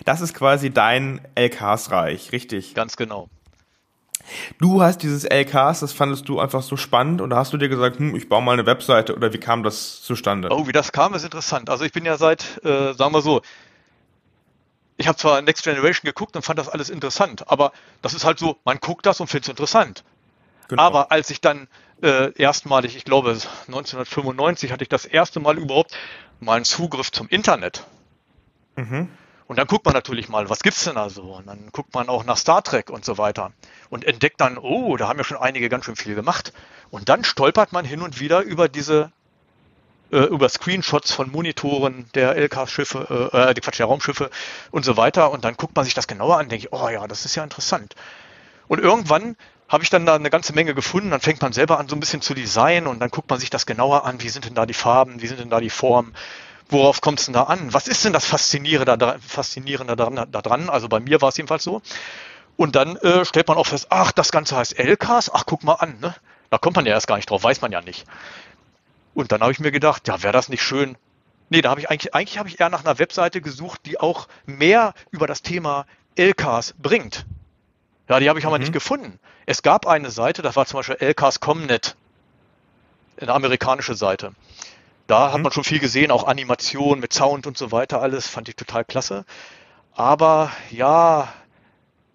[0.05, 2.74] Das ist quasi dein LKs-Reich, richtig?
[2.74, 3.29] Ganz genau.
[4.59, 7.68] Du hast dieses LKs, das fandest du einfach so spannend und da hast du dir
[7.68, 10.48] gesagt, hm, ich baue mal eine Webseite oder wie kam das zustande?
[10.50, 11.68] Oh, wie das kam, ist interessant.
[11.68, 13.42] Also ich bin ja seit, äh, sagen wir so,
[14.96, 18.38] ich habe zwar Next Generation geguckt und fand das alles interessant, aber das ist halt
[18.38, 20.05] so, man guckt das und findet es interessant.
[20.68, 20.83] Genau.
[20.83, 21.68] Aber als ich dann
[22.03, 25.97] äh, erstmalig, ich glaube 1995 hatte ich das erste Mal überhaupt
[26.41, 27.85] mal einen Zugriff zum Internet.
[28.77, 29.09] Mhm.
[29.47, 31.35] Und dann guckt man natürlich mal, was gibt's denn da so?
[31.35, 33.53] Und dann guckt man auch nach Star Trek und so weiter
[33.91, 36.53] und entdeckt dann, oh, da haben ja schon einige ganz schön viel gemacht.
[36.91, 39.13] Und dann stolpert man hin und wieder über diese
[40.11, 44.31] äh, über Screenshots von Monitoren der LK-Schiffe, äh, äh, die Quatsch, der Raumschiffe
[44.71, 45.31] und so weiter.
[45.31, 47.45] Und dann guckt man sich das genauer an, denke ich, oh ja, das ist ja
[47.45, 47.95] interessant.
[48.69, 49.37] Und irgendwann
[49.75, 51.11] habe ich dann da eine ganze Menge gefunden.
[51.11, 53.51] Dann fängt man selber an, so ein bisschen zu designen und dann guckt man sich
[53.51, 54.23] das genauer an.
[54.23, 55.21] Wie sind denn da die Farben?
[55.21, 56.15] Wie sind denn da die Formen?
[56.71, 57.75] Worauf kommt es denn da an?
[57.75, 60.71] Was ist denn das Faszinierende, da, Faszinierende daran, daran?
[60.71, 61.83] Also bei mir war es jedenfalls so.
[62.57, 65.31] Und dann äh, stellt man auch fest, ach, das Ganze heißt LKs.
[65.35, 65.99] Ach, guck mal an.
[66.01, 66.15] Ne?
[66.51, 68.07] Da kommt man ja erst gar nicht drauf, weiß man ja nicht.
[69.13, 70.97] Und dann habe ich mir gedacht, ja, wäre das nicht schön?
[71.51, 74.29] Nee, da habe ich eigentlich, eigentlich habe ich eher nach einer Webseite gesucht, die auch
[74.47, 77.27] mehr über das Thema LKs bringt.
[78.09, 78.62] Ja, die habe ich aber mhm.
[78.62, 79.19] nicht gefunden.
[79.47, 81.97] Es gab eine Seite, das war zum Beispiel LKs.comnet,
[83.21, 84.33] eine amerikanische Seite.
[85.07, 85.33] Da mhm.
[85.33, 88.57] hat man schon viel gesehen, auch Animation mit Sound und so weiter, alles fand ich
[88.57, 89.25] total klasse.
[89.95, 91.33] Aber ja,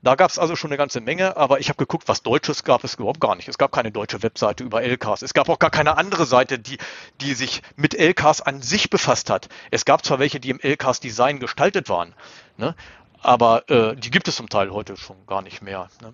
[0.02, 2.84] da gab es also schon eine ganze Menge, aber ich habe geguckt, was Deutsches gab
[2.86, 3.50] es überhaupt gar nicht.
[3.50, 5.24] Es gab keine deutsche Webseite über LKs.
[5.24, 6.78] Es gab auch gar keine andere Seite, die,
[7.20, 9.50] die sich mit LKs an sich befasst hat.
[9.72, 12.14] Es gab zwar welche, die im LKs-Design gestaltet waren,
[12.56, 12.76] ne?
[13.22, 15.90] Aber äh, die gibt es zum Teil heute schon gar nicht mehr.
[16.02, 16.14] Ne?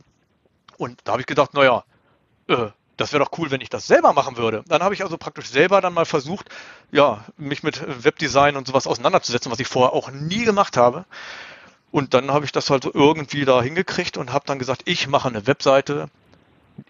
[0.77, 1.83] Und da habe ich gedacht, naja,
[2.47, 4.63] äh, das wäre doch cool, wenn ich das selber machen würde.
[4.67, 6.49] Dann habe ich also praktisch selber dann mal versucht,
[6.91, 11.05] ja, mich mit Webdesign und sowas auseinanderzusetzen, was ich vorher auch nie gemacht habe.
[11.91, 15.07] Und dann habe ich das halt so irgendwie da hingekriegt und habe dann gesagt, ich
[15.07, 16.09] mache eine Webseite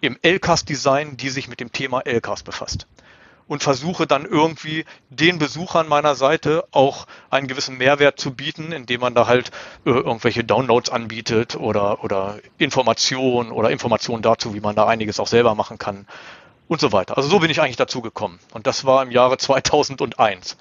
[0.00, 2.86] im LCAS-Design, die sich mit dem Thema LCAS befasst
[3.48, 9.00] und versuche dann irgendwie den Besuchern meiner Seite auch einen gewissen Mehrwert zu bieten, indem
[9.00, 9.50] man da halt
[9.84, 15.28] äh, irgendwelche Downloads anbietet oder, oder Informationen oder Informationen dazu, wie man da einiges auch
[15.28, 16.06] selber machen kann
[16.68, 17.16] und so weiter.
[17.16, 18.38] Also so bin ich eigentlich dazu gekommen.
[18.52, 20.56] Und das war im Jahre 2001.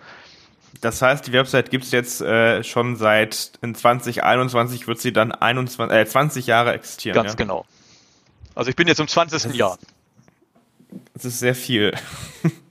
[0.81, 5.31] Das heißt, die Website gibt es jetzt äh, schon seit in 2021 wird sie dann
[5.31, 7.15] 21, äh, 20 Jahre existieren.
[7.15, 7.35] Ganz ja?
[7.35, 7.65] genau.
[8.53, 9.43] Also ich bin jetzt im 20.
[9.43, 9.77] Das Jahr.
[11.13, 11.93] Das ist sehr viel.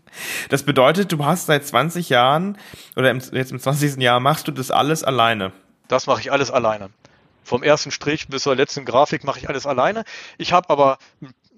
[0.48, 2.58] Das bedeutet, du hast seit 20 Jahren
[2.96, 3.96] oder im, jetzt im 20.
[3.96, 5.52] Jahr machst du das alles alleine.
[5.88, 6.90] Das mache ich alles alleine.
[7.42, 10.04] Vom ersten Strich bis zur letzten Grafik mache ich alles alleine.
[10.38, 10.98] Ich habe aber,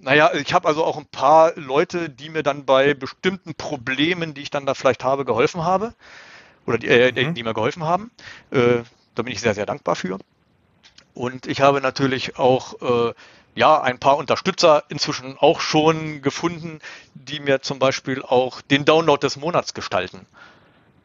[0.01, 4.43] naja, ich habe also auch ein paar Leute, die mir dann bei bestimmten Problemen, die
[4.43, 5.95] ich dann da vielleicht habe, geholfen habe.
[6.67, 7.35] Oder die, äh, mhm.
[7.35, 8.11] die mir geholfen haben.
[8.51, 8.83] Äh,
[9.15, 10.19] da bin ich sehr, sehr dankbar für.
[11.15, 13.15] Und ich habe natürlich auch äh,
[13.57, 16.79] ja, ein paar Unterstützer inzwischen auch schon gefunden,
[17.15, 20.27] die mir zum Beispiel auch den Download des Monats gestalten.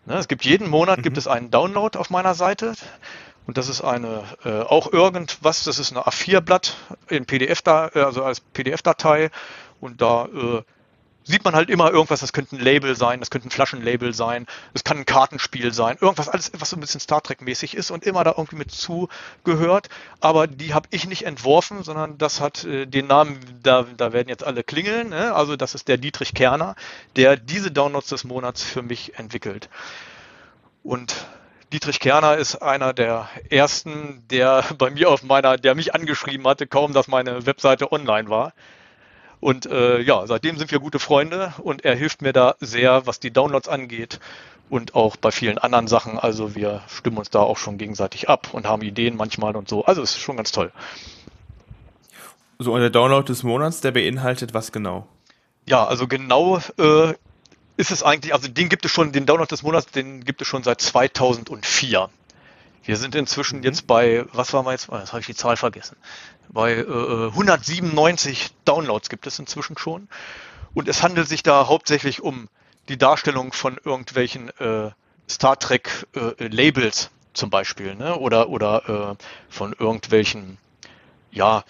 [0.05, 1.03] Ne, es gibt jeden Monat mhm.
[1.03, 2.73] gibt es einen Download auf meiner Seite
[3.47, 6.75] und das ist eine äh, auch irgendwas, das ist eine A4-Blatt
[7.07, 9.31] in PDF da, äh, also als PDF-Datei
[9.79, 10.61] und da äh,
[11.31, 14.45] sieht man halt immer irgendwas, das könnte ein Label sein, das könnte ein Flaschenlabel sein,
[14.73, 18.05] es kann ein Kartenspiel sein, irgendwas, alles, was so ein bisschen Star Trek-mäßig ist und
[18.05, 19.89] immer da irgendwie mit zugehört.
[20.19, 24.29] Aber die habe ich nicht entworfen, sondern das hat äh, den Namen, da, da werden
[24.29, 25.09] jetzt alle klingeln.
[25.09, 25.33] Ne?
[25.33, 26.75] Also das ist der Dietrich Kerner,
[27.15, 29.69] der diese Downloads des Monats für mich entwickelt.
[30.83, 31.15] Und
[31.71, 36.67] Dietrich Kerner ist einer der ersten, der bei mir auf meiner, der mich angeschrieben hatte,
[36.67, 38.53] kaum dass meine Webseite online war.
[39.41, 43.19] Und äh, ja, seitdem sind wir gute Freunde und er hilft mir da sehr, was
[43.19, 44.19] die Downloads angeht
[44.69, 46.17] und auch bei vielen anderen Sachen.
[46.17, 49.83] Also wir stimmen uns da auch schon gegenseitig ab und haben Ideen manchmal und so.
[49.83, 50.71] Also es ist schon ganz toll.
[52.59, 55.07] So, und der Download des Monats, der beinhaltet was genau?
[55.67, 57.13] Ja, also genau äh,
[57.77, 60.47] ist es eigentlich, also den gibt es schon, den Download des Monats, den gibt es
[60.47, 62.09] schon seit 2004.
[62.83, 63.63] Wir sind inzwischen mhm.
[63.63, 64.89] jetzt bei, was waren wir jetzt?
[64.91, 65.95] Jetzt habe ich die Zahl vergessen.
[66.49, 70.07] Bei äh, 197 Downloads gibt es inzwischen schon.
[70.73, 72.47] Und es handelt sich da hauptsächlich um
[72.89, 74.91] die Darstellung von irgendwelchen äh,
[75.29, 78.17] Star Trek äh, Labels zum Beispiel, ne?
[78.17, 80.57] Oder oder äh, von irgendwelchen
[81.31, 81.63] ja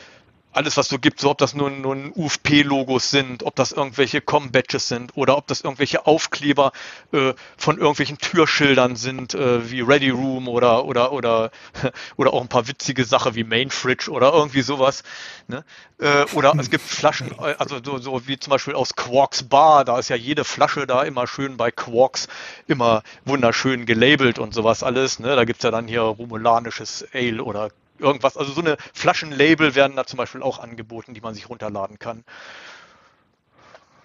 [0.53, 4.87] alles, was so gibt, so ob das nun, nun UFP-Logos sind, ob das irgendwelche Com-Badges
[4.87, 6.71] sind oder ob das irgendwelche Aufkleber
[7.11, 11.51] äh, von irgendwelchen Türschildern sind, äh, wie Ready Room oder oder oder
[12.17, 15.03] oder auch ein paar witzige Sachen wie Main Fridge oder irgendwie sowas.
[15.47, 15.63] Ne?
[15.99, 19.85] Äh, oder es gibt Flaschen, äh, also so, so wie zum Beispiel aus Quarks Bar,
[19.85, 22.27] da ist ja jede Flasche da immer schön bei Quarks
[22.67, 25.19] immer wunderschön gelabelt und sowas alles.
[25.19, 25.35] Ne?
[25.35, 27.69] Da gibt's ja dann hier romulanisches Ale oder
[28.01, 28.37] irgendwas.
[28.37, 32.23] Also so eine Flaschenlabel werden da zum Beispiel auch angeboten, die man sich runterladen kann.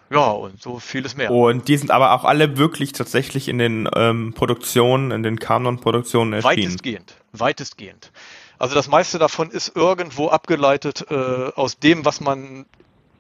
[0.09, 1.31] Ja, und so vieles mehr.
[1.33, 6.33] Und die sind aber auch alle wirklich tatsächlich in den ähm, Produktionen, in den Canon-Produktionen
[6.33, 6.69] erschienen?
[6.69, 8.13] Weitestgehend, weitestgehend.
[8.59, 11.15] Also das meiste davon ist irgendwo abgeleitet äh,
[11.55, 12.67] aus dem, was man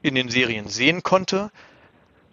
[0.02, 1.50] in den Serien sehen konnte.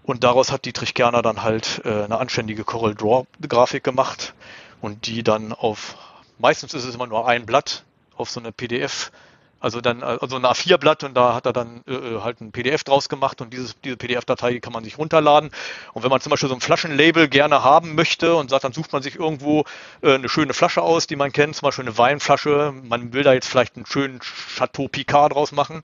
[0.03, 4.33] Und daraus hat Dietrich Gerner dann halt äh, eine anständige Coral Draw Grafik gemacht
[4.81, 5.95] und die dann auf,
[6.39, 9.11] meistens ist es immer nur ein Blatt, auf so eine PDF,
[9.59, 12.83] also dann also ein A4-Blatt und da hat er dann äh, äh halt ein PDF
[12.83, 15.51] draus gemacht und dieses, diese PDF-Datei kann man sich runterladen.
[15.93, 18.91] Und wenn man zum Beispiel so ein Flaschenlabel gerne haben möchte und sagt, dann sucht
[18.91, 19.63] man sich irgendwo
[20.01, 23.31] äh, eine schöne Flasche aus, die man kennt, zum Beispiel eine Weinflasche, man will da
[23.31, 25.81] jetzt vielleicht einen schönen Chateau Picard draus machen,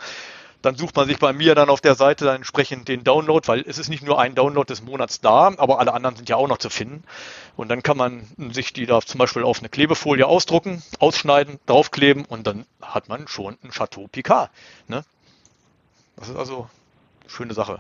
[0.62, 3.64] dann sucht man sich bei mir dann auf der Seite dann entsprechend den Download, weil
[3.66, 6.48] es ist nicht nur ein Download des Monats da, aber alle anderen sind ja auch
[6.48, 7.04] noch zu finden.
[7.56, 12.26] Und dann kann man sich die da zum Beispiel auf eine Klebefolie ausdrucken, ausschneiden, draufkleben
[12.26, 14.50] und dann hat man schon ein Chateau Picard.
[14.88, 15.04] Ne?
[16.18, 16.68] Das ist also
[17.22, 17.80] eine schöne Sache.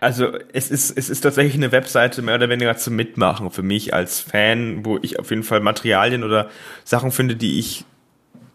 [0.00, 3.94] Also es ist, es ist tatsächlich eine Webseite mehr oder weniger zum Mitmachen für mich
[3.94, 6.50] als Fan, wo ich auf jeden Fall Materialien oder
[6.82, 7.84] Sachen finde, die ich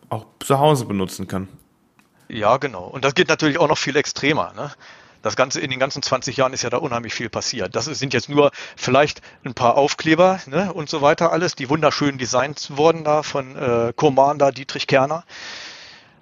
[0.09, 1.47] auch zu Hause benutzen kann.
[2.27, 2.85] Ja, genau.
[2.85, 4.53] Und das geht natürlich auch noch viel extremer.
[4.53, 4.71] Ne?
[5.21, 7.75] Das Ganze in den ganzen 20 Jahren ist ja da unheimlich viel passiert.
[7.75, 12.17] Das sind jetzt nur vielleicht ein paar Aufkleber ne, und so weiter alles, die wunderschön
[12.17, 15.23] designt wurden da von äh, Commander Dietrich Kerner.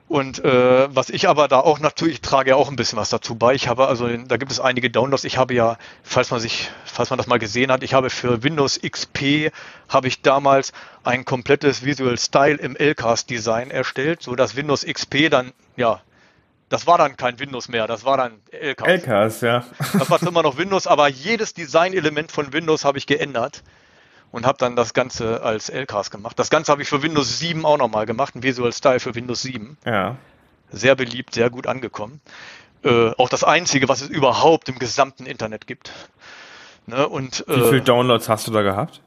[0.07, 3.35] Und äh, was ich aber da auch natürlich trage ja auch ein bisschen was dazu
[3.35, 3.55] bei.
[3.55, 5.23] Ich habe also, da gibt es einige Downloads.
[5.23, 8.43] Ich habe ja, falls man sich, falls man das mal gesehen hat, ich habe für
[8.43, 9.51] Windows XP
[9.89, 15.29] habe ich damals ein komplettes Visual Style im LCAS Design erstellt, so dass Windows XP
[15.31, 16.01] dann ja
[16.69, 18.87] das war dann kein Windows mehr, das war dann LCAS.
[18.87, 19.65] LCAS, ja.
[19.93, 23.63] Das war immer noch Windows, aber jedes Designelement von Windows habe ich geändert
[24.35, 26.37] und habe dann das Ganze als LCAS gemacht.
[26.37, 29.41] Das Ganze habe ich für Windows 7 auch nochmal gemacht, ein Visual Style für Windows
[29.43, 29.77] 7.
[29.85, 30.17] Ja.
[30.71, 32.19] Sehr beliebt, sehr gut angekommen.
[32.83, 35.89] Äh, auch das einzige, was es überhaupt im gesamten Internet gibt.
[36.85, 37.07] Ne?
[37.07, 39.01] Und, Wie äh, viele Downloads hast du da gehabt?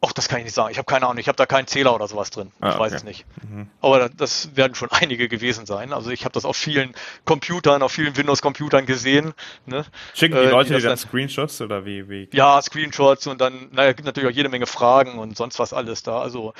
[0.00, 0.70] Ach, das kann ich nicht sagen.
[0.70, 1.18] Ich habe keine Ahnung.
[1.18, 2.52] Ich habe da keinen Zähler oder sowas drin.
[2.60, 2.84] Ah, ich okay.
[2.84, 3.24] weiß es nicht.
[3.42, 3.68] Mhm.
[3.80, 5.92] Aber das werden schon einige gewesen sein.
[5.92, 9.34] Also ich habe das auf vielen Computern, auf vielen Windows-Computern gesehen.
[9.66, 9.84] Ne?
[10.14, 12.28] Schicken die äh, Leute dir dann Screenshots oder wie, wie?
[12.32, 16.04] Ja, Screenshots und dann, naja, gibt natürlich auch jede Menge Fragen und sonst was alles
[16.04, 16.20] da.
[16.20, 16.54] Also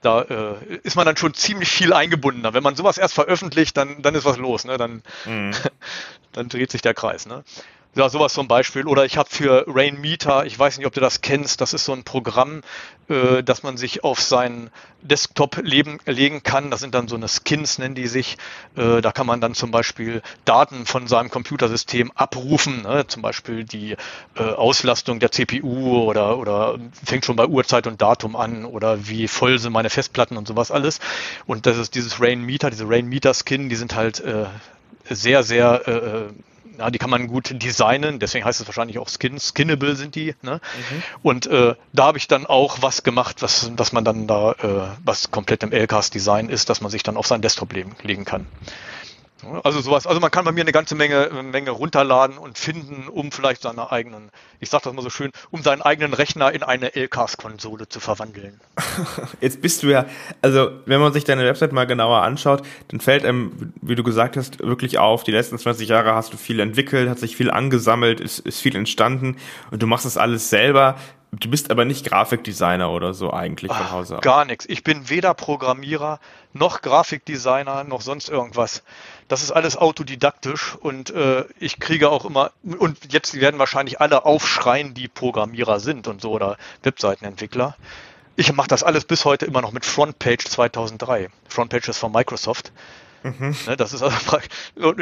[0.00, 2.54] da äh, ist man dann schon ziemlich viel eingebundener.
[2.54, 4.64] Wenn man sowas erst veröffentlicht, dann, dann ist was los.
[4.64, 4.76] Ne?
[4.76, 5.52] Dann, mhm.
[6.32, 7.26] dann dreht sich der Kreis.
[7.26, 7.42] Ne?
[7.96, 8.88] Ja, sowas zum Beispiel.
[8.88, 11.84] Oder ich habe für Rain Meter, ich weiß nicht, ob du das kennst, das ist
[11.84, 12.62] so ein Programm,
[13.08, 16.72] äh, dass man sich auf seinen Desktop leben, legen kann.
[16.72, 18.36] Das sind dann so eine Skins, nennen die sich.
[18.74, 23.06] Äh, da kann man dann zum Beispiel Daten von seinem Computersystem abrufen, ne?
[23.06, 23.92] zum Beispiel die
[24.34, 29.28] äh, Auslastung der CPU oder, oder fängt schon bei Uhrzeit und Datum an oder wie
[29.28, 30.98] voll sind meine Festplatten und sowas alles.
[31.46, 34.46] Und das ist dieses Rain Meter, diese Rain Meter Skin, die sind halt äh,
[35.08, 36.32] sehr, sehr äh,
[36.78, 40.34] ja, die kann man gut designen, deswegen heißt es wahrscheinlich auch Skin, skinnable sind die.
[40.42, 40.60] Ne?
[40.90, 41.02] Mhm.
[41.22, 44.88] Und äh, da habe ich dann auch was gemacht, was, was man dann da, äh,
[45.04, 48.46] was komplett im LCAS-Design ist, dass man sich dann auf seinen Desktop legen, legen kann.
[49.62, 53.32] Also sowas, also man kann bei mir eine ganze Menge, Menge runterladen und finden, um
[53.32, 54.30] vielleicht seine eigenen,
[54.60, 58.60] ich sag das mal so schön, um seinen eigenen Rechner in eine LCAS-Konsole zu verwandeln.
[59.40, 60.06] Jetzt bist du ja,
[60.42, 64.36] also wenn man sich deine Website mal genauer anschaut, dann fällt einem, wie du gesagt
[64.36, 68.20] hast, wirklich auf, die letzten 20 Jahre hast du viel entwickelt, hat sich viel angesammelt,
[68.20, 69.36] ist, ist viel entstanden
[69.70, 70.96] und du machst das alles selber.
[71.40, 74.22] Du bist aber nicht Grafikdesigner oder so eigentlich von Hause aus.
[74.22, 74.66] Gar nichts.
[74.68, 76.20] Ich bin weder Programmierer
[76.52, 78.82] noch Grafikdesigner noch sonst irgendwas.
[79.28, 84.24] Das ist alles autodidaktisch und äh, ich kriege auch immer, und jetzt werden wahrscheinlich alle
[84.24, 87.76] aufschreien, die Programmierer sind und so oder Webseitenentwickler.
[88.36, 91.28] Ich mache das alles bis heute immer noch mit Frontpage 2003.
[91.48, 92.72] Frontpage ist von Microsoft.
[93.24, 93.56] Mhm.
[93.66, 94.38] Ne, das ist also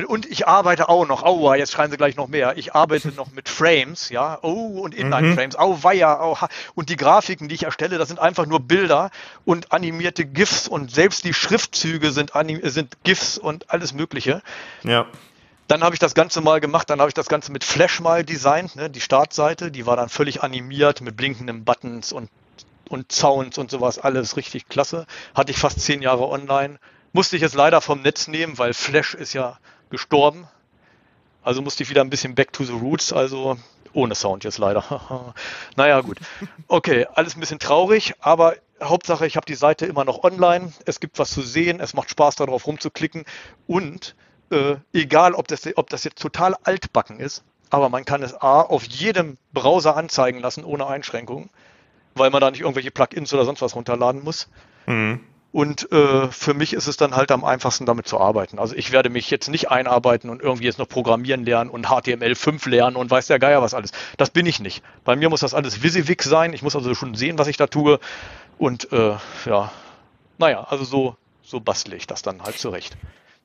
[0.07, 2.57] und ich arbeite auch noch, aua, jetzt schreien sie gleich noch mehr.
[2.57, 5.61] Ich arbeite noch mit Frames, ja, oh, und Inline-Frames, mhm.
[5.61, 6.39] au weia, au,
[6.77, 9.11] und die Grafiken, die ich erstelle, das sind einfach nur Bilder
[9.45, 12.31] und animierte GIFs und selbst die Schriftzüge sind,
[12.63, 14.41] sind GIFs und alles Mögliche.
[14.85, 15.07] Ja.
[15.67, 18.25] Dann habe ich das Ganze mal gemacht, dann habe ich das Ganze mit Flash mal
[18.25, 22.31] designt, ne, die Startseite, die war dann völlig animiert mit blinkenden Buttons und
[22.89, 25.07] und Sounds und sowas, alles richtig klasse.
[25.35, 26.79] Hatte ich fast zehn Jahre online.
[27.13, 29.59] Musste ich jetzt leider vom Netz nehmen, weil Flash ist ja
[29.91, 30.49] gestorben.
[31.43, 33.59] Also musste ich wieder ein bisschen back to the roots, also
[33.93, 35.35] ohne Sound jetzt leider.
[35.77, 36.19] naja, gut.
[36.69, 40.73] Okay, alles ein bisschen traurig, aber Hauptsache, ich habe die Seite immer noch online.
[40.87, 43.25] Es gibt was zu sehen, es macht Spaß darauf rumzuklicken
[43.67, 44.15] und
[44.51, 48.61] äh, egal, ob das, ob das jetzt total altbacken ist, aber man kann es A
[48.61, 51.51] auf jedem Browser anzeigen lassen ohne Einschränkungen,
[52.15, 54.49] weil man da nicht irgendwelche Plugins oder sonst was runterladen muss.
[54.87, 55.21] Mhm.
[55.53, 58.59] Und äh, für mich ist es dann halt am einfachsten, damit zu arbeiten.
[58.59, 62.71] Also ich werde mich jetzt nicht einarbeiten und irgendwie jetzt noch Programmieren lernen und HTML5
[62.71, 63.93] lernen und weiß der Geier was alles.
[64.17, 64.83] Das bin ich nicht.
[65.05, 66.55] Bei mir muss das alles Visivik sein.
[66.55, 68.01] Ich muss also schon sehen, was ich da tue.
[68.57, 69.71] Und äh, ja,
[70.39, 72.97] naja, also so, so bastle ich das dann halt zurecht.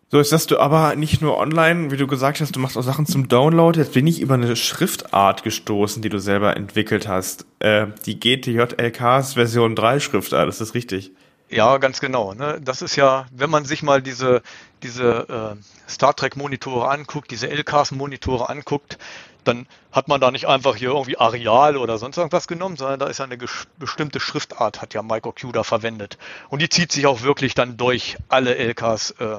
[0.10, 2.84] So, jetzt hast du aber nicht nur online, wie du gesagt hast, du machst auch
[2.84, 3.78] Sachen zum Download.
[3.78, 7.46] Jetzt bin ich über eine Schriftart gestoßen, die du selber entwickelt hast.
[7.60, 11.12] Äh, die GTJLKs Version 3 Schriftart, ist das richtig?
[11.50, 12.34] Ja, ganz genau.
[12.34, 12.60] Ne?
[12.62, 14.42] Das ist ja, wenn man sich mal diese,
[14.84, 18.98] diese äh, Star Trek-Monitore anguckt, diese LCAS-Monitore anguckt,
[19.46, 23.08] dann hat man da nicht einfach hier irgendwie Areal oder sonst irgendwas genommen, sondern da
[23.08, 23.38] ist ja eine
[23.78, 26.18] bestimmte Schriftart, hat ja Mike da verwendet.
[26.50, 29.38] Und die zieht sich auch wirklich dann durch alle LKs, äh,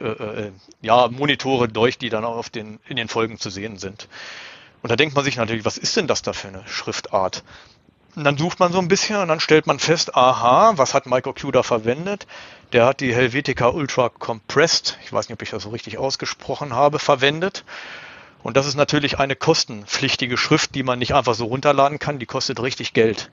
[0.00, 4.08] äh, äh, ja, Monitore durch, die dann auch den, in den Folgen zu sehen sind.
[4.82, 7.44] Und da denkt man sich natürlich, was ist denn das da für eine Schriftart?
[8.16, 11.06] Und dann sucht man so ein bisschen und dann stellt man fest, aha, was hat
[11.06, 12.26] MicroQ da verwendet?
[12.72, 16.74] Der hat die Helvetica Ultra Compressed, ich weiß nicht, ob ich das so richtig ausgesprochen
[16.74, 17.64] habe, verwendet.
[18.42, 22.26] Und das ist natürlich eine kostenpflichtige Schrift, die man nicht einfach so runterladen kann, die
[22.26, 23.30] kostet richtig Geld.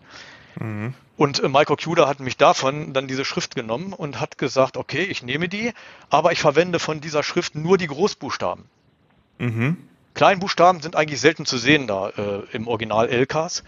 [0.59, 0.93] Mhm.
[1.15, 5.03] Und äh, Michael Cuda hat mich davon dann diese Schrift genommen und hat gesagt, okay,
[5.03, 5.73] ich nehme die,
[6.09, 8.65] aber ich verwende von dieser Schrift nur die Großbuchstaben.
[9.39, 9.77] Mhm.
[10.13, 13.63] Kleinbuchstaben sind eigentlich selten zu sehen da äh, im Original LKs.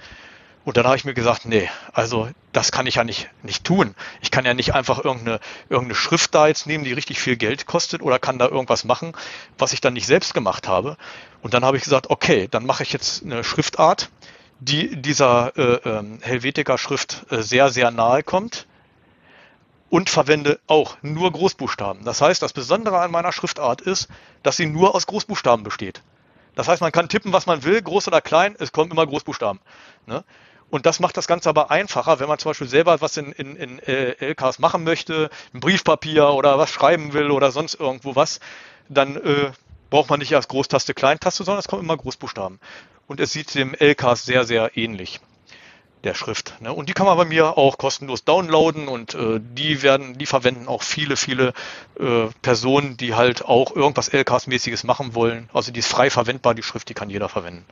[0.65, 3.95] Und dann habe ich mir gesagt, nee, also das kann ich ja nicht, nicht tun.
[4.21, 7.65] Ich kann ja nicht einfach irgendeine, irgendeine Schrift da jetzt nehmen, die richtig viel Geld
[7.65, 9.13] kostet oder kann da irgendwas machen,
[9.57, 10.97] was ich dann nicht selbst gemacht habe.
[11.41, 14.09] Und dann habe ich gesagt, okay, dann mache ich jetzt eine Schriftart,
[14.59, 18.67] die dieser äh, äh, Helvetica-Schrift äh, sehr, sehr nahe kommt
[19.89, 22.03] und verwende auch nur Großbuchstaben.
[22.03, 24.09] Das heißt, das Besondere an meiner Schriftart ist,
[24.43, 26.03] dass sie nur aus Großbuchstaben besteht.
[26.55, 29.61] Das heißt, man kann tippen, was man will, groß oder klein, es kommen immer Großbuchstaben.
[30.07, 30.23] Ne?
[30.69, 33.55] Und das macht das Ganze aber einfacher, wenn man zum Beispiel selber was in, in,
[33.55, 38.39] in äh, LKs machen möchte, ein Briefpapier oder was schreiben will oder sonst irgendwo was,
[38.88, 39.51] dann äh,
[39.89, 42.60] braucht man nicht erst Großtaste, Kleintaste, sondern es kommen immer Großbuchstaben.
[43.08, 45.19] Und es sieht dem LKs sehr, sehr ähnlich
[46.03, 46.53] der Schrift.
[46.62, 46.71] Ne?
[46.71, 50.67] Und die kann man bei mir auch kostenlos downloaden und äh, die werden, die verwenden
[50.67, 51.53] auch viele, viele
[51.99, 55.49] äh, Personen, die halt auch irgendwas LKs-mäßiges machen wollen.
[55.53, 57.65] Also die ist frei verwendbar, die Schrift, die kann jeder verwenden.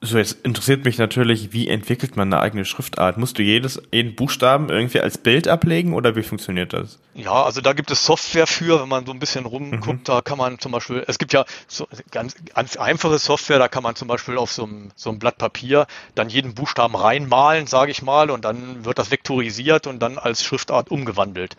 [0.00, 3.18] So, jetzt interessiert mich natürlich, wie entwickelt man eine eigene Schriftart?
[3.18, 7.00] Musst du jedes, jeden Buchstaben irgendwie als Bild ablegen oder wie funktioniert das?
[7.14, 10.04] Ja, also da gibt es Software für, wenn man so ein bisschen rumguckt, mhm.
[10.04, 13.82] da kann man zum Beispiel, es gibt ja so ganz, ganz einfache Software, da kann
[13.82, 17.90] man zum Beispiel auf so einem, so einem Blatt Papier dann jeden Buchstaben reinmalen, sage
[17.90, 21.56] ich mal, und dann wird das vektorisiert und dann als Schriftart umgewandelt.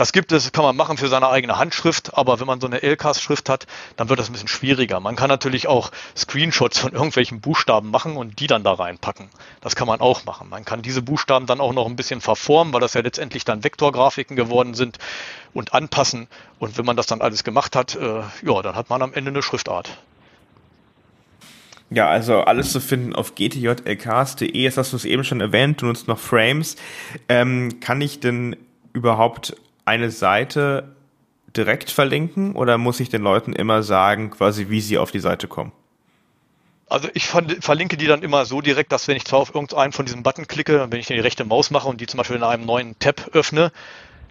[0.00, 2.82] Das gibt es, kann man machen für seine eigene Handschrift, aber wenn man so eine
[2.82, 3.66] LKs-Schrift hat,
[3.96, 4.98] dann wird das ein bisschen schwieriger.
[4.98, 9.28] Man kann natürlich auch Screenshots von irgendwelchen Buchstaben machen und die dann da reinpacken.
[9.60, 10.48] Das kann man auch machen.
[10.48, 13.62] Man kann diese Buchstaben dann auch noch ein bisschen verformen, weil das ja letztendlich dann
[13.62, 14.96] Vektorgrafiken geworden sind
[15.52, 16.28] und anpassen.
[16.58, 19.32] Und wenn man das dann alles gemacht hat, äh, ja, dann hat man am Ende
[19.32, 19.98] eine Schriftart.
[21.90, 24.50] Ja, also alles zu finden auf gtjlks.de.
[24.50, 26.76] Jetzt hast du es eben schon erwähnt, du nutzt noch Frames.
[27.28, 28.56] Ähm, kann ich denn
[28.94, 29.56] überhaupt
[29.90, 30.94] eine Seite
[31.56, 35.48] direkt verlinken oder muss ich den Leuten immer sagen, quasi, wie sie auf die Seite
[35.48, 35.72] kommen?
[36.88, 40.06] Also ich verlinke die dann immer so direkt, dass wenn ich zwar auf irgendeinen von
[40.06, 42.66] diesen Button klicke, wenn ich die rechte Maus mache und die zum Beispiel in einem
[42.66, 43.72] neuen Tab öffne,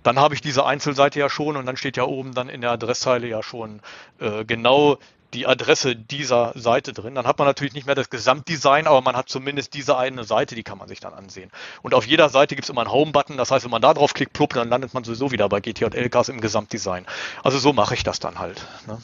[0.04, 2.72] dann habe ich diese Einzelseite ja schon und dann steht ja oben dann in der
[2.72, 3.82] Adresszeile ja schon
[4.20, 4.98] äh, genau
[5.34, 7.16] die Adresse dieser Seite drin.
[7.16, 10.56] Dann hat man natürlich nicht mehr das Gesamtdesign, aber man hat zumindest diese eine Seite,
[10.56, 11.52] die kann man sich dann ansehen.
[11.82, 14.14] Und auf jeder Seite gibt es immer einen Home-Button, das heißt, wenn man da drauf
[14.14, 17.06] klickt, plupp, dann landet man sowieso wieder bei GTJLKs im Gesamtdesign.
[17.44, 18.66] Also so mache ich das dann halt.
[18.88, 18.98] Ne?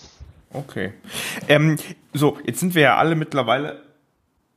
[0.54, 0.94] Okay.
[1.48, 1.78] Ähm,
[2.14, 3.82] so, jetzt sind wir ja alle mittlerweile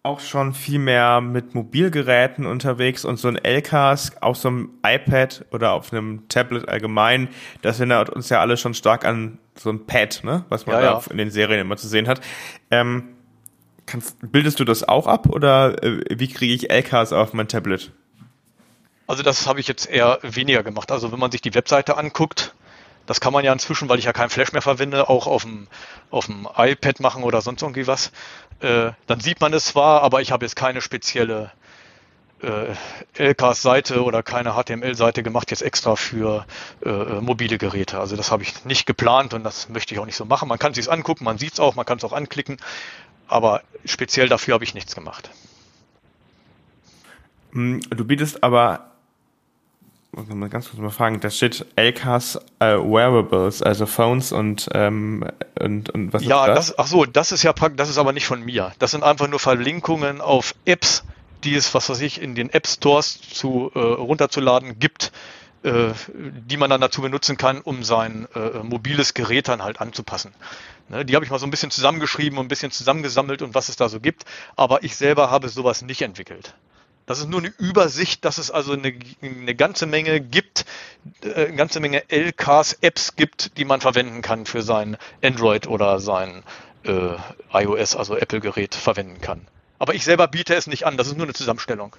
[0.03, 5.45] auch schon viel mehr mit Mobilgeräten unterwegs und so ein LKs auf so einem iPad
[5.51, 7.29] oder auf einem Tablet allgemein,
[7.63, 10.45] das erinnert uns ja alle schon stark an so ein Pad, ne?
[10.49, 11.03] was man ja, da ja.
[11.11, 12.21] in den Serien immer zu sehen hat.
[12.71, 13.17] Ähm,
[13.87, 17.93] kannst, bildest du das auch ab oder äh, wie kriege ich LKs auf mein Tablet?
[19.09, 20.93] Also das habe ich jetzt eher weniger gemacht.
[20.93, 22.55] Also wenn man sich die Webseite anguckt,
[23.09, 25.67] das kann man ja inzwischen, weil ich ja kein Flash mehr verwende, auch auf dem,
[26.11, 28.13] auf dem iPad machen oder sonst irgendwie was.
[28.61, 31.51] Äh, dann sieht man es zwar, aber ich habe jetzt keine spezielle
[32.43, 32.75] äh,
[33.15, 36.45] LKs-Seite oder keine HTML-Seite gemacht, jetzt extra für
[36.85, 37.99] äh, mobile Geräte.
[37.99, 40.47] Also das habe ich nicht geplant und das möchte ich auch nicht so machen.
[40.47, 42.59] Man kann es sich angucken, man sieht es auch, man kann es auch anklicken,
[43.27, 45.31] aber speziell dafür habe ich nichts gemacht.
[47.53, 48.91] Hm, du bietest aber,
[50.13, 55.25] muss mal ganz kurz mal fragen, da steht LKs äh, Wearables, also Phones und, ähm,
[55.61, 56.67] und, und was ja, ist das?
[56.69, 56.79] das?
[56.79, 58.73] Ach so, das ist ja, das ist aber nicht von mir.
[58.79, 61.05] Das sind einfach nur Verlinkungen auf Apps,
[61.45, 65.13] die es, was weiß ich, in den App Stores zu äh, runterzuladen gibt,
[65.63, 70.33] äh, die man dann dazu benutzen kann, um sein äh, mobiles Gerät dann halt anzupassen.
[70.89, 73.69] Ne, die habe ich mal so ein bisschen zusammengeschrieben und ein bisschen zusammengesammelt und was
[73.69, 74.25] es da so gibt,
[74.57, 76.55] aber ich selber habe sowas nicht entwickelt.
[77.09, 78.93] Das ist nur eine Übersicht, dass es also eine,
[79.23, 80.67] eine ganze Menge gibt,
[81.23, 86.01] äh, eine ganze Menge LKs, Apps gibt, die man verwenden kann für sein Android oder
[86.01, 86.45] sein
[86.85, 87.15] äh,
[87.51, 89.49] iOS, also Apple-Gerät verwenden kann.
[89.79, 91.97] Aber ich selber biete es nicht an, das ist nur eine Zusammenstellung.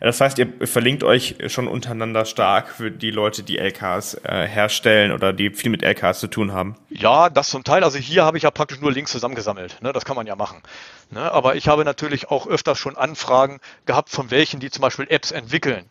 [0.00, 5.12] Das heißt, ihr verlinkt euch schon untereinander stark für die Leute, die LKs äh, herstellen
[5.12, 6.76] oder die viel mit LKs zu tun haben.
[6.88, 7.84] Ja, das zum Teil.
[7.84, 9.82] Also hier habe ich ja praktisch nur Links zusammengesammelt.
[9.82, 9.92] Ne?
[9.92, 10.62] Das kann man ja machen.
[11.10, 11.30] Ne?
[11.30, 15.30] Aber ich habe natürlich auch öfters schon Anfragen gehabt von welchen, die zum Beispiel Apps
[15.30, 15.84] entwickeln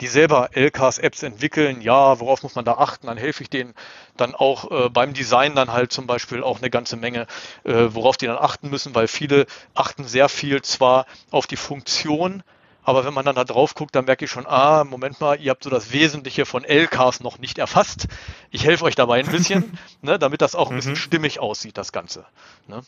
[0.00, 3.74] die selber LKs-Apps entwickeln, ja, worauf muss man da achten, dann helfe ich denen
[4.16, 7.26] dann auch äh, beim Design dann halt zum Beispiel auch eine ganze Menge,
[7.64, 12.42] äh, worauf die dann achten müssen, weil viele achten sehr viel zwar auf die Funktion,
[12.82, 15.50] aber wenn man dann da drauf guckt, dann merke ich schon, ah, Moment mal, ihr
[15.50, 18.08] habt so das Wesentliche von LKs noch nicht erfasst.
[18.50, 20.96] Ich helfe euch dabei ein bisschen, ne, damit das auch ein bisschen mhm.
[20.96, 22.24] stimmig aussieht, das Ganze.
[22.66, 22.82] Ne?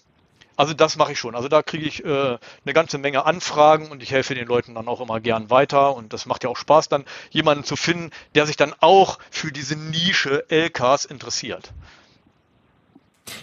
[0.57, 1.34] Also das mache ich schon.
[1.34, 4.88] Also da kriege ich äh, eine ganze Menge Anfragen und ich helfe den Leuten dann
[4.88, 8.47] auch immer gern weiter und das macht ja auch Spaß dann, jemanden zu finden, der
[8.47, 11.72] sich dann auch für diese Nische LKs interessiert.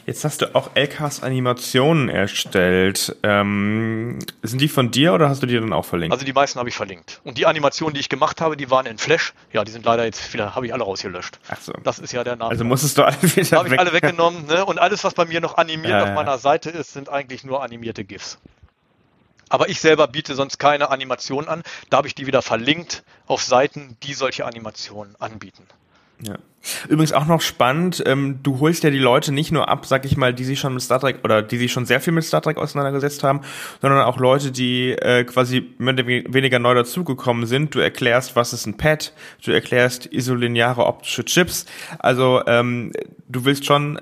[0.06, 3.16] Jetzt hast du auch LKs Animationen erstellt.
[3.24, 6.14] Ähm, sind die von dir oder hast du die dann auch verlinkt?
[6.14, 7.22] Also die meisten habe ich verlinkt.
[7.24, 9.34] Und die Animationen, die ich gemacht habe, die waren in Flash.
[9.54, 11.40] Ja, die sind leider jetzt wieder, habe ich alle rausgelöscht.
[11.50, 11.74] Ach so.
[11.84, 12.52] Das ist ja der Name.
[12.52, 14.46] Also musstest du alle wieder Habe ich alle weggenommen.
[14.48, 14.66] Ne?
[14.66, 17.64] Und alles, was bei mir noch animiert ja, auf meiner Seite ist, sind eigentlich nur
[17.64, 18.40] animierte GIFs.
[19.50, 21.64] Aber ich selber biete sonst keine Animationen an.
[21.90, 25.64] Da habe ich die wieder verlinkt auf Seiten, die solche Animationen anbieten.
[26.22, 26.36] Ja.
[26.90, 30.18] Übrigens auch noch spannend, ähm, du holst ja die Leute nicht nur ab, sag ich
[30.18, 32.42] mal, die sich schon mit Star Trek oder die sich schon sehr viel mit Star
[32.42, 33.42] Trek auseinandergesetzt haben,
[33.82, 37.74] sondern auch Leute, die äh, quasi mehr oder weniger neu dazugekommen sind.
[37.74, 39.14] Du erklärst, was ist ein Pad,
[39.44, 41.66] du erklärst isolineare optische Chips.
[41.98, 42.92] Also ähm,
[43.30, 44.02] du willst schon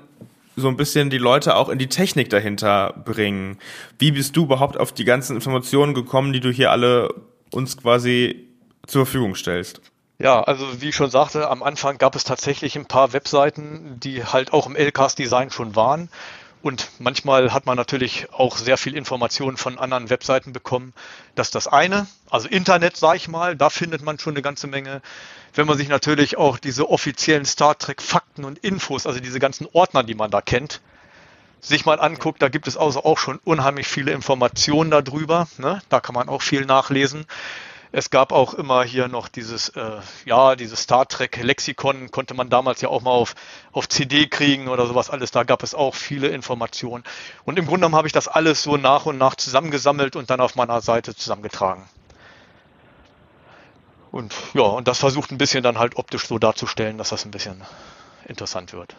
[0.56, 3.58] so ein bisschen die Leute auch in die Technik dahinter bringen.
[4.00, 7.14] Wie bist du überhaupt auf die ganzen Informationen gekommen, die du hier alle
[7.52, 8.48] uns quasi
[8.86, 9.80] zur Verfügung stellst?
[10.20, 14.24] Ja, also wie ich schon sagte, am Anfang gab es tatsächlich ein paar Webseiten, die
[14.24, 16.08] halt auch im LKs-Design schon waren.
[16.60, 20.92] Und manchmal hat man natürlich auch sehr viel Informationen von anderen Webseiten bekommen.
[21.36, 22.08] Das ist das eine.
[22.30, 25.02] Also Internet, sag ich mal, da findet man schon eine ganze Menge.
[25.54, 29.68] Wenn man sich natürlich auch diese offiziellen Star Trek Fakten und Infos, also diese ganzen
[29.72, 30.80] Ordner, die man da kennt,
[31.60, 35.46] sich mal anguckt, da gibt es also auch schon unheimlich viele Informationen darüber.
[35.58, 35.80] Ne?
[35.90, 37.24] Da kann man auch viel nachlesen.
[37.90, 42.50] Es gab auch immer hier noch dieses, äh, ja, dieses Star Trek Lexikon, konnte man
[42.50, 43.34] damals ja auch mal auf,
[43.72, 45.30] auf CD kriegen oder sowas alles.
[45.30, 47.02] Da gab es auch viele Informationen.
[47.44, 50.40] Und im Grunde genommen habe ich das alles so nach und nach zusammengesammelt und dann
[50.40, 51.88] auf meiner Seite zusammengetragen.
[54.10, 57.30] Und ja, und das versucht ein bisschen dann halt optisch so darzustellen, dass das ein
[57.30, 57.62] bisschen
[58.26, 58.94] interessant wird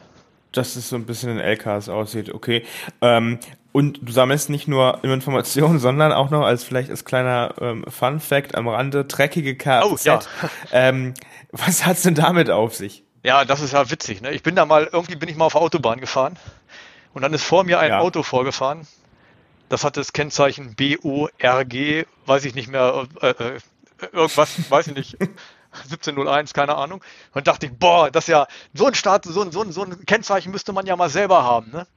[0.51, 2.65] dass es so ein bisschen in LKs aussieht, okay.
[3.01, 3.39] Ähm,
[3.71, 8.19] und du sammelst nicht nur Informationen, sondern auch noch als vielleicht als kleiner ähm, Fun
[8.19, 9.85] Fact am Rande dreckige Kfz.
[9.85, 10.19] Oh, ja.
[10.71, 11.13] ähm,
[11.51, 13.03] was hat's denn damit auf sich?
[13.23, 14.21] Ja, das ist ja witzig.
[14.21, 14.31] Ne?
[14.31, 16.37] Ich bin da mal, irgendwie bin ich mal auf der Autobahn gefahren
[17.13, 17.99] und dann ist vor mir ein ja.
[17.99, 18.87] Auto vorgefahren.
[19.67, 23.59] Das hat das Kennzeichen BORG, weiß ich nicht mehr, äh, äh,
[24.11, 25.17] irgendwas, weiß ich nicht.
[25.71, 27.03] 1701, keine Ahnung.
[27.33, 29.83] Und dachte ich, boah, das ist ja so ein Start, so ein, so ein, so
[29.83, 31.87] ein Kennzeichen müsste man ja mal selber haben, ne?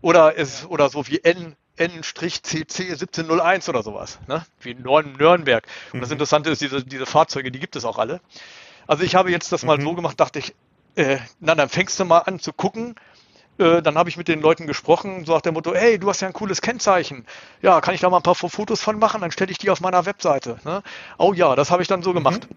[0.00, 4.44] Oder es, oder so wie N, N-CC 1701 oder sowas, ne?
[4.60, 5.66] Wie Nürnberg.
[5.92, 6.14] Und das mhm.
[6.14, 8.20] Interessante ist, diese, diese Fahrzeuge, die gibt es auch alle.
[8.86, 9.82] Also ich habe jetzt das mal mhm.
[9.82, 10.54] so gemacht, dachte ich,
[10.94, 12.94] äh, na, dann fängst du mal an zu gucken.
[13.58, 16.20] Äh, dann habe ich mit den Leuten gesprochen, so nach dem Motto, hey, du hast
[16.20, 17.26] ja ein cooles Kennzeichen.
[17.62, 19.20] Ja, kann ich da mal ein paar Fotos von machen?
[19.22, 20.58] Dann stelle ich die auf meiner Webseite.
[20.64, 20.82] Ne?
[21.18, 22.14] Oh ja, das habe ich dann so mhm.
[22.14, 22.50] gemacht.
[22.50, 22.56] Mhm.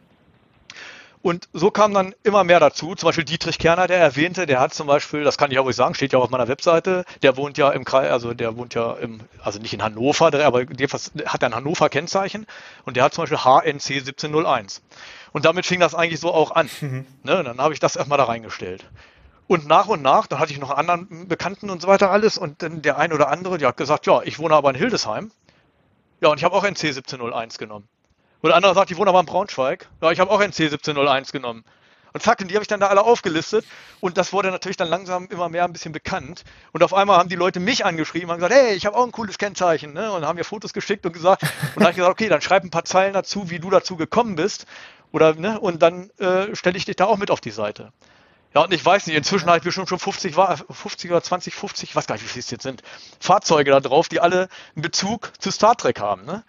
[1.22, 2.96] Und so kam dann immer mehr dazu.
[2.96, 5.76] Zum Beispiel Dietrich Kerner, der erwähnte, der hat zum Beispiel, das kann ich auch nicht
[5.76, 8.74] sagen, steht ja auch auf meiner Webseite, der wohnt ja im Kreis, also der wohnt
[8.74, 12.48] ja im, also nicht in Hannover, aber jedenfalls hat ein Hannover Kennzeichen
[12.86, 14.82] und der hat zum Beispiel HNC 1701.
[15.34, 16.70] Und damit fing das eigentlich so auch an.
[16.82, 17.06] Mhm.
[17.24, 18.86] Ne, dann habe ich das erstmal da reingestellt.
[19.48, 22.38] Und nach und nach, dann hatte ich noch einen anderen Bekannten und so weiter alles
[22.38, 25.32] und dann der ein oder andere, der hat gesagt, ja, ich wohne aber in Hildesheim.
[26.22, 27.88] Ja, und ich habe auch NC 1701 genommen.
[28.42, 29.88] Und der andere sagt, ich wohne aber in Braunschweig.
[30.02, 31.64] Ja, ich habe auch NC 1701 genommen.
[32.14, 33.66] Und zack, und die habe ich dann da alle aufgelistet.
[34.00, 36.44] Und das wurde natürlich dann langsam immer mehr ein bisschen bekannt.
[36.72, 39.12] Und auf einmal haben die Leute mich angeschrieben und gesagt, hey, ich habe auch ein
[39.12, 39.94] cooles Kennzeichen.
[39.94, 40.12] Ne?
[40.12, 41.44] Und haben mir Fotos geschickt und gesagt,
[41.76, 44.36] und habe ich gesagt, okay, dann schreib ein paar Zeilen dazu, wie du dazu gekommen
[44.36, 44.66] bist.
[45.12, 45.60] Oder, ne?
[45.60, 47.92] Und dann äh, stelle ich dich da auch mit auf die Seite.
[48.56, 51.90] Ja, und ich weiß nicht, inzwischen habe ich bestimmt schon 50, 50 oder 20, 50,
[51.90, 52.82] ich weiß gar nicht, wie viele es jetzt sind,
[53.20, 56.26] Fahrzeuge da drauf, die alle einen Bezug zu Star Trek haben.
[56.26, 56.44] Ne?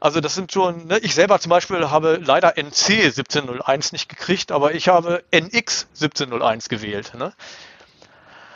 [0.00, 4.50] Also das sind schon, ne, ich selber zum Beispiel habe leider NC 1701 nicht gekriegt,
[4.50, 7.12] aber ich habe NX 1701 gewählt.
[7.16, 7.34] Ne?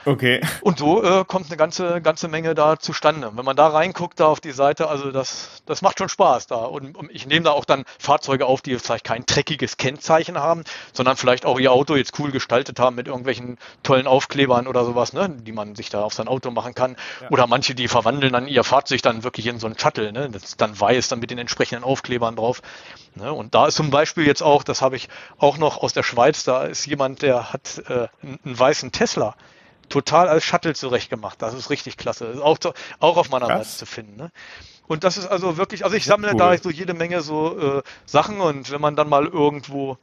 [0.07, 0.41] Okay.
[0.61, 3.33] Und so äh, kommt eine ganze, ganze Menge da zustande.
[3.35, 6.57] Wenn man da reinguckt, da auf die Seite, also das, das macht schon Spaß da.
[6.57, 10.65] Und, und ich nehme da auch dann Fahrzeuge auf, die vielleicht kein dreckiges Kennzeichen haben,
[10.93, 15.13] sondern vielleicht auch ihr Auto jetzt cool gestaltet haben mit irgendwelchen tollen Aufklebern oder sowas,
[15.13, 16.97] ne, die man sich da auf sein Auto machen kann.
[17.23, 17.31] Ja.
[17.31, 20.45] Oder manche, die verwandeln dann ihr Fahrzeug dann wirklich in so einen Shuttle, ne, das
[20.45, 22.61] ist dann weiß, dann mit den entsprechenden Aufklebern drauf.
[23.15, 26.03] Ne, und da ist zum Beispiel jetzt auch, das habe ich auch noch aus der
[26.03, 29.35] Schweiz, da ist jemand, der hat äh, einen weißen Tesla
[29.89, 31.41] total als Shuttle zurechtgemacht.
[31.41, 32.27] Das ist richtig klasse.
[32.27, 32.59] Ist auch,
[33.01, 33.79] auch auf meiner Krass.
[33.79, 34.17] Seite zu finden.
[34.17, 34.31] Ne?
[34.87, 36.39] Und das ist also wirklich, also ich sammle cool.
[36.39, 39.97] da so jede Menge so äh, Sachen und wenn man dann mal irgendwo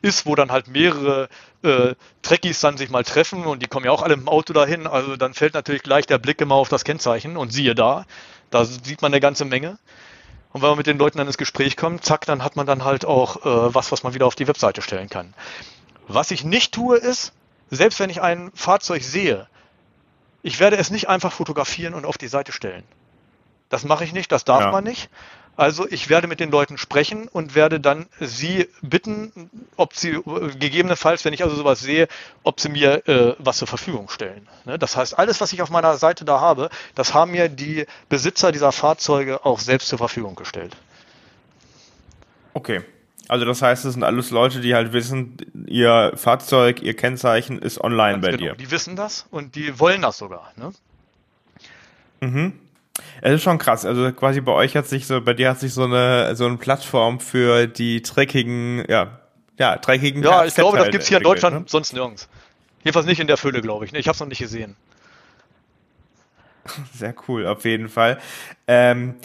[0.00, 1.28] ist, wo dann halt mehrere
[1.62, 4.86] äh, Trekkies dann sich mal treffen und die kommen ja auch alle im Auto dahin,
[4.86, 8.06] also dann fällt natürlich gleich der Blick immer auf das Kennzeichen und siehe da,
[8.50, 9.78] da sieht man eine ganze Menge.
[10.52, 12.84] Und wenn man mit den Leuten dann ins Gespräch kommt, zack, dann hat man dann
[12.84, 15.34] halt auch äh, was, was man wieder auf die Webseite stellen kann.
[16.06, 17.32] Was ich nicht tue, ist,
[17.70, 19.46] selbst wenn ich ein Fahrzeug sehe,
[20.42, 22.84] ich werde es nicht einfach fotografieren und auf die Seite stellen.
[23.68, 24.70] Das mache ich nicht, das darf ja.
[24.70, 25.10] man nicht.
[25.58, 30.22] Also ich werde mit den Leuten sprechen und werde dann sie bitten, ob sie
[30.56, 32.06] gegebenenfalls, wenn ich also sowas sehe,
[32.44, 34.48] ob sie mir äh, was zur Verfügung stellen.
[34.66, 34.78] Ne?
[34.78, 38.52] Das heißt, alles, was ich auf meiner Seite da habe, das haben mir die Besitzer
[38.52, 40.76] dieser Fahrzeuge auch selbst zur Verfügung gestellt.
[42.54, 42.82] Okay,
[43.28, 47.80] also das heißt, es sind alles Leute, die halt wissen, ihr Fahrzeug, ihr Kennzeichen ist
[47.80, 48.54] online Ganz bei genau.
[48.54, 48.54] dir.
[48.56, 50.52] Die wissen das und die wollen das sogar.
[50.56, 50.72] Ne?
[52.20, 52.52] Mhm.
[53.20, 53.84] Es ist schon krass.
[53.84, 56.56] Also quasi bei euch hat sich so, bei dir hat sich so eine so eine
[56.56, 59.20] Plattform für die dreckigen, ja,
[59.58, 60.22] ja, dreckigen.
[60.22, 61.64] Ja, ich glaube, das gibt's hier in Deutschland ne?
[61.66, 62.28] sonst nirgends.
[62.82, 63.92] Jedenfalls nicht in der Fülle, glaube ich.
[63.92, 63.98] Ne?
[63.98, 64.76] Ich habe es noch nicht gesehen.
[66.94, 68.18] Sehr cool, auf jeden Fall.
[68.66, 69.16] Ähm,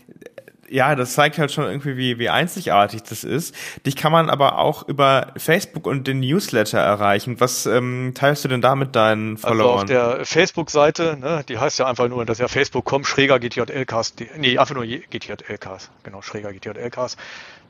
[0.74, 3.54] ja, das zeigt halt schon irgendwie, wie, wie einzigartig das ist.
[3.86, 7.40] Dich kann man aber auch über Facebook und den Newsletter erreichen.
[7.40, 9.82] Was ähm, teilst du denn da mit deinen Followern?
[9.82, 13.38] Also auf der Facebook-Seite, ne, die heißt ja einfach nur, das ist ja facebook.com, schräger
[13.38, 17.20] GTJLcast, nee, einfach nur GTJLcast, genau, schräger GTJLcast.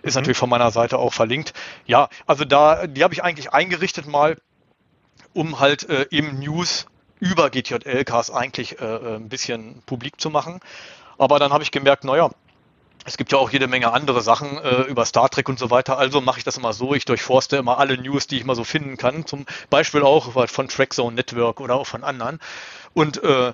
[0.01, 0.21] Ist mhm.
[0.21, 1.51] natürlich von meiner Seite auch verlinkt.
[1.85, 4.37] Ja, also da, die habe ich eigentlich eingerichtet mal,
[5.33, 6.85] um halt äh, eben News
[7.19, 10.61] über GTJL-Cast eigentlich äh, äh, ein bisschen publik zu machen.
[11.17, 12.29] Aber dann habe ich gemerkt, naja,
[13.05, 15.97] es gibt ja auch jede Menge andere Sachen äh, über Star Trek und so weiter.
[15.97, 16.93] Also mache ich das immer so.
[16.93, 19.25] Ich durchforste immer alle News, die ich mal so finden kann.
[19.25, 22.39] Zum Beispiel auch von Trackzone Network oder auch von anderen.
[22.93, 23.53] Und äh, äh,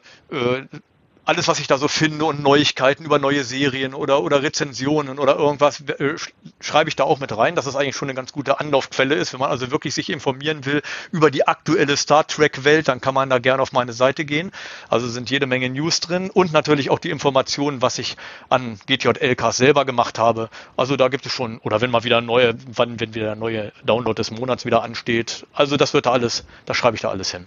[1.30, 5.36] alles, was ich da so finde und Neuigkeiten über neue Serien oder, oder Rezensionen oder
[5.36, 6.16] irgendwas, äh,
[6.60, 9.32] schreibe ich da auch mit rein, dass es eigentlich schon eine ganz gute Anlaufquelle ist.
[9.32, 13.30] Wenn man also wirklich sich informieren will über die aktuelle Star Trek-Welt, dann kann man
[13.30, 14.52] da gerne auf meine Seite gehen.
[14.90, 18.18] Also sind jede Menge News drin und natürlich auch die Informationen, was ich
[18.50, 20.50] an GTJLK selber gemacht habe.
[20.78, 24.18] Also da gibt es schon, oder wenn mal wieder neue, wann, wenn wieder neue Download
[24.18, 25.46] des Monats wieder ansteht.
[25.54, 27.46] Also das wird da alles, da schreibe ich da alles hin.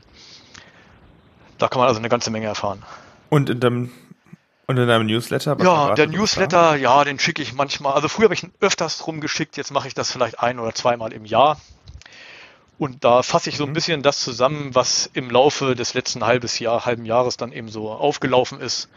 [1.59, 2.85] Da kann man also eine ganze Menge erfahren.
[3.33, 3.91] Und in deinem,
[4.67, 5.57] und in deinem Newsletter?
[5.59, 7.95] Ja, der Newsletter, ja, den schicke ich manchmal.
[7.95, 11.15] Also früher habe ich ihn öfters rumgeschickt, jetzt mache ich das vielleicht ein oder zweimal
[11.15, 11.59] im Jahr.
[12.77, 13.73] Und da fasse ich so ein mhm.
[13.73, 17.91] bisschen das zusammen, was im Laufe des letzten halbes Jahr, halben Jahres dann eben so
[17.91, 18.91] aufgelaufen ist,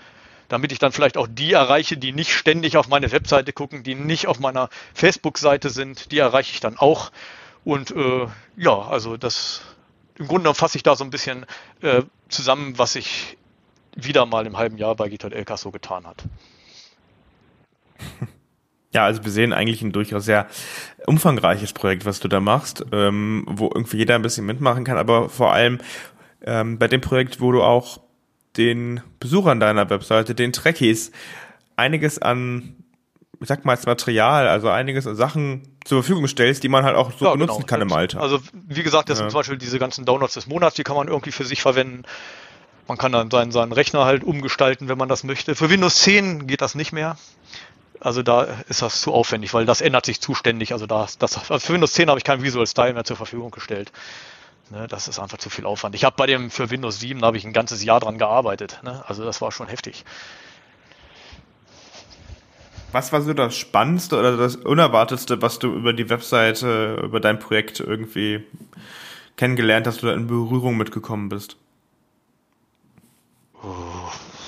[0.49, 3.95] damit ich dann vielleicht auch die erreiche, die nicht ständig auf meine Webseite gucken, die
[3.95, 7.13] nicht auf meiner Facebook-Seite sind, die erreiche ich dann auch.
[7.63, 8.27] Und äh,
[8.57, 9.61] ja, also das
[10.15, 11.45] im Grunde fasse ich da so ein bisschen
[11.81, 13.37] äh, zusammen, was ich
[13.95, 16.23] wieder mal im halben Jahr bei Gitat Elkas so getan hat.
[18.93, 20.47] Ja, also wir sehen eigentlich ein durchaus sehr
[21.05, 25.27] umfangreiches Projekt, was du da machst, ähm, wo irgendwie jeder ein bisschen mitmachen kann, aber
[25.27, 25.79] vor allem
[26.45, 27.99] ähm, bei dem Projekt, wo du auch
[28.55, 31.11] den Besuchern deiner Webseite, den Trekkies,
[31.75, 32.75] einiges an,
[33.41, 36.95] ich sag mal, als Material, also einiges an Sachen zur Verfügung stellst, die man halt
[36.95, 37.67] auch so ja, benutzen genau.
[37.67, 38.21] kann im Alltag.
[38.21, 39.23] Also wie gesagt, das ja.
[39.23, 42.03] sind zum Beispiel diese ganzen Downloads des Monats, die kann man irgendwie für sich verwenden.
[42.87, 45.55] Man kann dann seinen, seinen Rechner halt umgestalten, wenn man das möchte.
[45.55, 47.17] Für Windows 10 geht das nicht mehr.
[47.99, 50.73] Also da ist das zu aufwendig, weil das ändert sich zuständig.
[50.73, 53.51] Also da, das, also für Windows 10 habe ich keinen Visual Style mehr zur Verfügung
[53.51, 53.91] gestellt.
[54.69, 55.95] Ne, das ist einfach zu viel Aufwand.
[55.95, 58.79] Ich habe bei dem für Windows 7 habe ich ein ganzes Jahr dran gearbeitet.
[58.83, 59.03] Ne?
[59.07, 60.05] Also das war schon heftig.
[62.91, 67.39] Was war so das Spannendste oder das Unerwartetste, was du über die Webseite, über dein
[67.39, 68.43] Projekt irgendwie
[69.35, 71.57] kennengelernt hast oder in Berührung mitgekommen bist?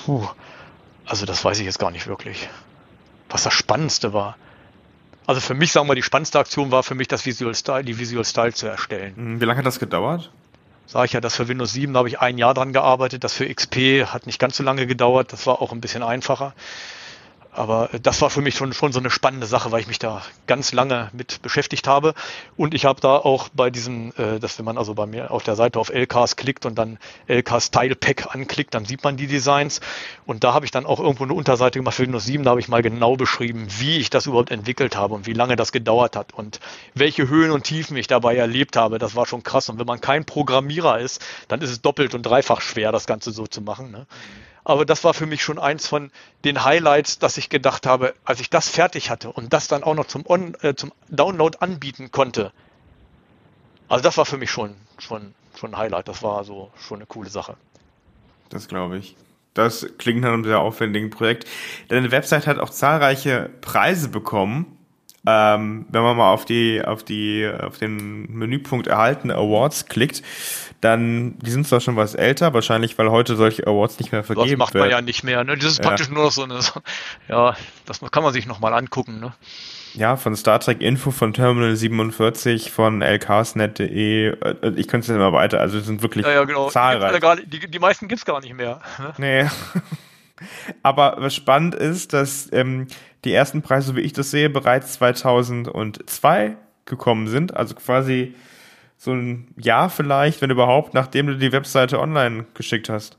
[0.08, 0.26] Puh.
[1.04, 2.48] Also das weiß ich jetzt gar nicht wirklich.
[3.28, 4.38] Was das Spannendste war.
[5.26, 7.98] Also für mich, sagen wir, die spannendste Aktion war für mich, das Visual Style, die
[7.98, 9.14] Visual Style zu erstellen.
[9.16, 10.32] Hm, wie lange hat das gedauert?
[10.86, 13.22] Sag ich ja, das für Windows 7 da habe ich ein Jahr dran gearbeitet.
[13.22, 15.30] Das für XP hat nicht ganz so lange gedauert.
[15.34, 16.54] Das war auch ein bisschen einfacher.
[17.58, 20.22] Aber das war für mich schon, schon so eine spannende Sache, weil ich mich da
[20.46, 22.14] ganz lange mit beschäftigt habe.
[22.56, 25.42] Und ich habe da auch bei diesem, äh, dass wenn man also bei mir auf
[25.42, 29.26] der Seite auf LKs klickt und dann LK Style Pack anklickt, dann sieht man die
[29.26, 29.80] Designs.
[30.24, 32.60] Und da habe ich dann auch irgendwo eine Unterseite gemacht für Windows 7, da habe
[32.60, 36.14] ich mal genau beschrieben, wie ich das überhaupt entwickelt habe und wie lange das gedauert
[36.14, 36.60] hat und
[36.94, 39.00] welche Höhen und Tiefen ich dabei erlebt habe.
[39.00, 39.68] Das war schon krass.
[39.68, 43.32] Und wenn man kein Programmierer ist, dann ist es doppelt und dreifach schwer, das Ganze
[43.32, 43.90] so zu machen.
[43.90, 44.06] Ne?
[44.68, 46.10] Aber das war für mich schon eins von
[46.44, 49.94] den Highlights, dass ich gedacht habe, als ich das fertig hatte und das dann auch
[49.94, 52.52] noch zum, On, äh, zum Download anbieten konnte.
[53.88, 56.08] Also das war für mich schon, schon, schon ein Highlight.
[56.08, 57.56] Das war so schon eine coole Sache.
[58.50, 59.16] Das glaube ich.
[59.54, 61.46] Das klingt nach einem sehr aufwendigen Projekt.
[61.88, 64.77] Deine Website hat auch zahlreiche Preise bekommen.
[65.26, 70.22] Ähm, wenn man mal auf die, auf die, auf den Menüpunkt erhaltene Awards klickt,
[70.80, 74.48] dann, die sind zwar schon was älter, wahrscheinlich, weil heute solche Awards nicht mehr vergeben
[74.48, 74.58] werden.
[74.58, 75.56] Das macht man ja nicht mehr, ne?
[75.56, 75.84] Das ist ja.
[75.84, 76.60] praktisch nur noch so eine,
[77.28, 79.34] ja, das kann man sich nochmal angucken, ne?
[79.94, 85.32] Ja, von Star Trek Info, von Terminal 47, von lcasnet.de, äh, ich könnte es immer
[85.32, 86.70] weiter, also es sind wirklich ja, ja, genau.
[86.70, 87.20] zahlreich.
[87.46, 88.80] Die, die, die meisten gibt's gar nicht mehr.
[88.98, 89.14] Ne?
[89.18, 89.50] Nee.
[90.84, 92.86] Aber was spannend ist, dass ähm,
[93.24, 98.34] die ersten Preise, wie ich das sehe, bereits 2002 gekommen sind, also quasi
[98.96, 103.16] so ein Jahr vielleicht, wenn überhaupt, nachdem du die Webseite online geschickt hast.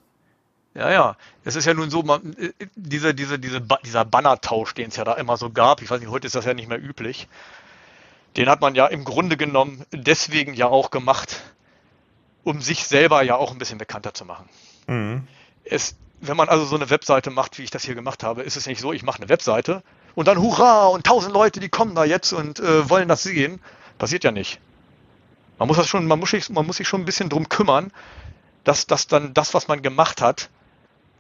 [0.76, 1.18] Ja, ja.
[1.43, 5.04] Es ist ja nun so, man, äh, diese, diese, diese, dieser Bannertausch, den es ja
[5.04, 7.28] da immer so gab, ich weiß nicht, heute ist das ja nicht mehr üblich,
[8.38, 11.41] den hat man ja im Grunde genommen deswegen ja auch gemacht,
[12.43, 14.47] um sich selber ja auch ein bisschen bekannter zu machen.
[14.88, 15.28] Mhm.
[15.64, 18.57] Es, wenn man also so eine Webseite macht, wie ich das hier gemacht habe, ist
[18.57, 19.84] es nicht so, ich mache eine Webseite
[20.15, 23.61] und dann hurra und tausend Leute, die kommen da jetzt und äh, wollen das sehen.
[23.97, 24.59] Passiert ja nicht.
[25.57, 27.91] Man muss das schon, man muss sich, man muss sich schon ein bisschen drum kümmern,
[28.63, 30.49] dass, dass dann das, was man gemacht hat,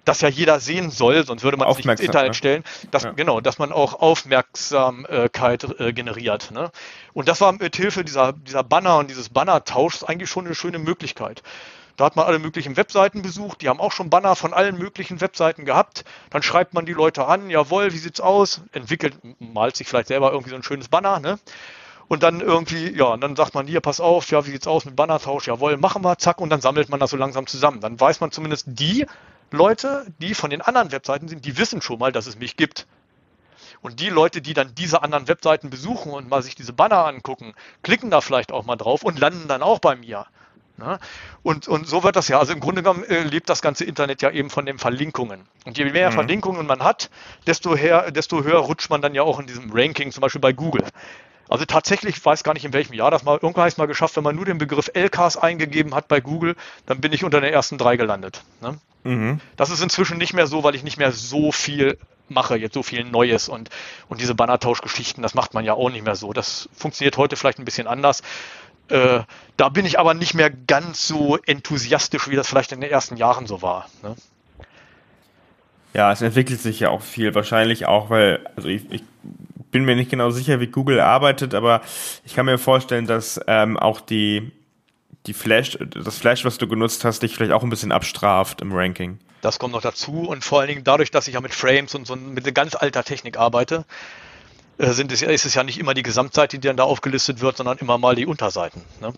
[0.05, 2.33] das ja jeder sehen soll, sonst würde man es nicht ins Internet ne?
[2.33, 3.11] stellen, dass, ja.
[3.11, 6.51] genau, dass man auch Aufmerksamkeit äh, generiert.
[6.51, 6.71] Ne?
[7.13, 10.79] Und das war mit Hilfe dieser, dieser Banner und dieses Bannertauschs eigentlich schon eine schöne
[10.79, 11.43] Möglichkeit.
[11.99, 15.19] Da hat man alle möglichen Webseiten besucht, die haben auch schon Banner von allen möglichen
[15.19, 16.05] Webseiten gehabt.
[16.29, 18.61] Dann schreibt man die Leute an, jawohl, wie sieht's aus?
[18.71, 21.39] Entwickelt, malt sich vielleicht selber irgendwie so ein schönes Banner, ne?
[22.07, 24.85] Und dann irgendwie, ja, und dann sagt man hier, pass auf, ja, wie sieht's aus
[24.85, 25.47] mit Bannertausch?
[25.47, 27.81] Jawohl, machen wir, zack, und dann sammelt man das so langsam zusammen.
[27.81, 29.05] Dann weiß man zumindest die
[29.51, 32.87] Leute, die von den anderen Webseiten sind, die wissen schon mal, dass es mich gibt.
[33.81, 37.55] Und die Leute, die dann diese anderen Webseiten besuchen und mal sich diese Banner angucken,
[37.83, 40.27] klicken da vielleicht auch mal drauf und landen dann auch bei mir.
[40.79, 40.99] Ne?
[41.43, 42.39] Und, und so wird das ja.
[42.39, 45.41] Also im Grunde genommen äh, lebt das ganze Internet ja eben von den Verlinkungen.
[45.65, 46.15] Und je mehr mhm.
[46.15, 47.09] Verlinkungen man hat,
[47.45, 50.53] desto, her, desto höher rutscht man dann ja auch in diesem Ranking, zum Beispiel bei
[50.53, 50.85] Google.
[51.49, 54.15] Also tatsächlich, ich weiß gar nicht in welchem Jahr das mal, irgendwann heißt mal geschafft,
[54.15, 56.55] wenn man nur den Begriff LKs eingegeben hat bei Google,
[56.85, 58.43] dann bin ich unter den ersten drei gelandet.
[58.61, 58.77] Ne?
[59.03, 59.41] Mhm.
[59.57, 61.97] Das ist inzwischen nicht mehr so, weil ich nicht mehr so viel
[62.29, 63.69] mache, jetzt so viel Neues und,
[64.07, 66.33] und diese Bannertauschgeschichten, das macht man ja auch nicht mehr so.
[66.33, 68.21] Das funktioniert heute vielleicht ein bisschen anders.
[68.89, 69.21] Äh,
[69.57, 73.17] da bin ich aber nicht mehr ganz so enthusiastisch, wie das vielleicht in den ersten
[73.17, 73.89] Jahren so war.
[74.03, 74.15] Ne?
[75.93, 77.33] Ja, es entwickelt sich ja auch viel.
[77.35, 79.03] Wahrscheinlich auch, weil, also ich, ich
[79.71, 81.81] bin mir nicht genau sicher, wie Google arbeitet, aber
[82.25, 84.51] ich kann mir vorstellen, dass ähm, auch die,
[85.25, 88.71] die Flash, das Flash, was du genutzt hast, dich vielleicht auch ein bisschen abstraft im
[88.71, 89.19] Ranking.
[89.41, 92.05] Das kommt noch dazu und vor allen Dingen dadurch, dass ich ja mit Frames und
[92.05, 93.85] so mit ganz alter Technik arbeite,
[94.79, 97.77] sind es, ist es ja nicht immer die Gesamtseite, die dann da aufgelistet wird, sondern
[97.77, 98.81] immer mal die Unterseiten.
[99.01, 99.13] Ne?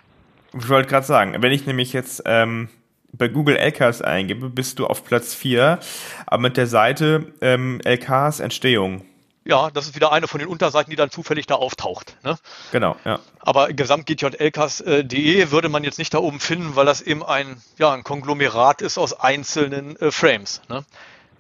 [0.57, 2.69] Ich wollte gerade sagen, wenn ich nämlich jetzt ähm,
[3.13, 5.79] bei Google LKs eingebe, bist du auf Platz 4,
[6.25, 9.05] aber mit der Seite ähm, LKs Entstehung.
[9.43, 12.15] Ja, das ist wieder eine von den Unterseiten, die dann zufällig da auftaucht.
[12.23, 12.37] Ne?
[12.71, 13.19] Genau, ja.
[13.39, 18.03] Aber gesamtgtjlkas.de würde man jetzt nicht da oben finden, weil das eben ein, ja, ein
[18.03, 20.61] Konglomerat ist aus einzelnen äh, Frames.
[20.69, 20.85] Ne?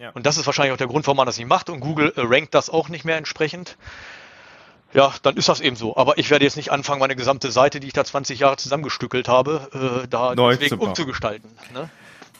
[0.01, 0.09] Ja.
[0.09, 1.69] Und das ist wahrscheinlich auch der Grund, warum man das nicht macht.
[1.69, 3.77] Und Google äh, rankt das auch nicht mehr entsprechend.
[4.93, 5.95] Ja, dann ist das eben so.
[5.95, 9.27] Aber ich werde jetzt nicht anfangen, meine gesamte Seite, die ich da 20 Jahre zusammengestückelt
[9.27, 11.51] habe, äh, da Neu deswegen umzugestalten.
[11.73, 11.89] Ne?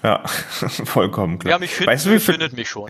[0.02, 0.24] Ja,
[0.86, 1.52] vollkommen klar.
[1.52, 2.90] Ja, mich find, weißt du, wie findet mich schon.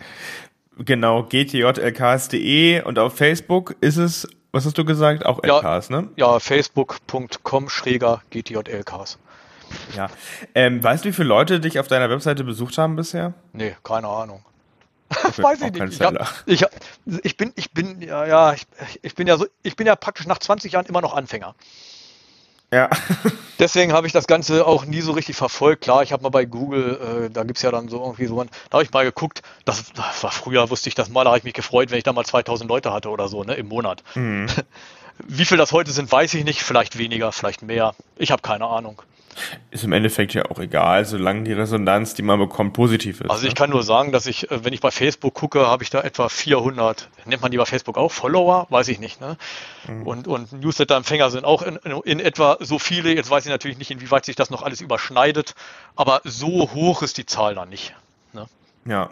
[0.78, 6.08] Genau, gtjlks.de und auf Facebook ist es, was hast du gesagt, auch LKs, ja, ne?
[6.16, 9.20] Ja, facebook.com schräger gtjlks.
[9.96, 10.08] Ja.
[10.56, 13.34] Ähm, weißt du, wie viele Leute dich auf deiner Webseite besucht haben bisher?
[13.52, 14.44] Nee, keine Ahnung.
[15.38, 15.94] Weiß ich nicht.
[15.94, 16.72] Ich, hab, ich, hab,
[17.24, 18.66] ich, bin, ich bin, ja, ja, ich,
[19.02, 21.56] ich bin ja so, ich bin ja praktisch nach 20 Jahren immer noch Anfänger.
[22.74, 22.90] Ja.
[23.60, 25.84] Deswegen habe ich das Ganze auch nie so richtig verfolgt.
[25.84, 28.42] Klar, ich habe mal bei Google, äh, da gibt es ja dann so irgendwie so,
[28.44, 31.38] da habe ich mal geguckt, das, das, war früher, wusste ich das mal, da habe
[31.38, 34.04] ich mich gefreut, wenn ich da mal 2000 Leute hatte oder so, ne, im Monat.
[34.16, 34.48] Mhm.
[35.28, 36.64] Wie viel das heute sind, weiß ich nicht.
[36.64, 37.94] Vielleicht weniger, vielleicht mehr.
[38.16, 39.02] Ich habe keine Ahnung.
[39.72, 43.30] Ist im Endeffekt ja auch egal, solange die Resonanz, die man bekommt, positiv ist.
[43.30, 43.56] Also ich ne?
[43.56, 46.30] kann nur sagen, dass ich, äh, wenn ich bei Facebook gucke, habe ich da etwa
[46.30, 48.68] 400, nennt man die bei Facebook auch Follower?
[48.70, 49.22] Weiß ich nicht.
[49.22, 49.38] Ne?
[49.88, 50.08] Mhm.
[50.08, 53.14] Und, und Newsletter-Empfänger sind auch in, in, in, etwa so viele.
[53.14, 55.56] Jetzt weiß ich natürlich nicht, inwieweit sich das noch alles überschneidet,
[55.96, 57.96] aber so hoch ist die Zahl dann nicht.
[58.34, 58.46] Ne?
[58.86, 59.10] Ja.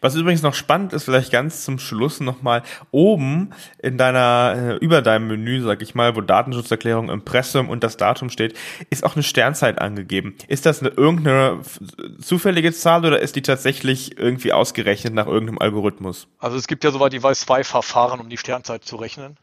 [0.00, 5.02] Was übrigens noch spannend ist, vielleicht ganz zum Schluss nochmal, oben in deiner, äh, über
[5.02, 8.56] deinem Menü, sag ich mal, wo Datenschutzerklärung, Impressum und das Datum steht,
[8.90, 10.36] ist auch eine Sternzeit angegeben.
[10.48, 11.60] Ist das eine irgendeine
[12.20, 16.28] zufällige Zahl oder ist die tatsächlich irgendwie ausgerechnet nach irgendeinem Algorithmus?
[16.38, 19.36] Also es gibt ja soweit ich weiß zwei Verfahren, um die Sternzeit zu rechnen.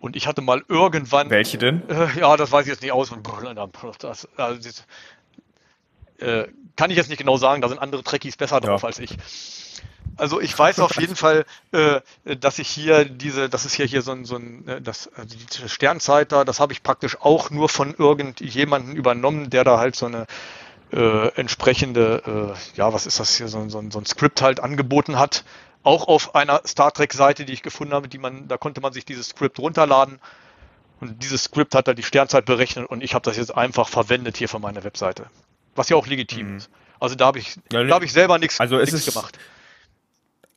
[0.00, 1.28] Und ich hatte mal irgendwann.
[1.28, 1.82] Welche denn?
[1.88, 3.12] Äh, ja, das weiß ich jetzt nicht aus.
[3.98, 4.86] Das, also, das,
[6.18, 8.88] äh, kann ich jetzt nicht genau sagen, da sind andere Trekkies besser drauf ja.
[8.88, 9.16] als ich.
[10.16, 12.00] Also ich weiß auf jeden Fall, äh,
[12.36, 15.36] dass ich hier diese, das ist hier hier so ein, so ein äh, das, also
[15.36, 19.96] die Sternzeit da, das habe ich praktisch auch nur von irgendjemanden übernommen, der da halt
[19.96, 20.26] so eine
[20.92, 25.18] äh, entsprechende, äh, ja, was ist das hier, so, so, so ein Skript halt angeboten
[25.18, 25.44] hat.
[25.82, 29.04] Auch auf einer Star Trek-Seite, die ich gefunden habe, die man, da konnte man sich
[29.04, 30.20] dieses Skript runterladen.
[31.00, 34.36] Und dieses Skript hat da die Sternzeit berechnet und ich habe das jetzt einfach verwendet
[34.36, 35.26] hier für meine Webseite.
[35.74, 36.56] Was ja auch legitim mhm.
[36.58, 36.70] ist.
[37.00, 39.38] Also da habe ich, ja, da hab ich selber nichts also gemacht.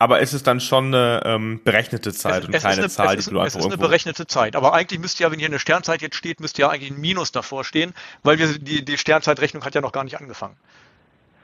[0.03, 3.24] Aber ist es dann schon eine ähm, berechnete Zeit es, und keine eine, Zahl, die
[3.24, 4.57] du einfach Es ist eine berechnete Zeit.
[4.57, 7.32] Aber eigentlich müsste ja, wenn hier eine Sternzeit jetzt steht, müsste ja eigentlich ein Minus
[7.32, 10.57] davor stehen, weil wir die, die Sternzeitrechnung hat ja noch gar nicht angefangen.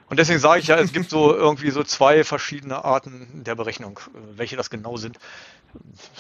[0.07, 4.01] Und deswegen sage ich ja, es gibt so irgendwie so zwei verschiedene Arten der Berechnung.
[4.35, 5.19] Welche das genau sind,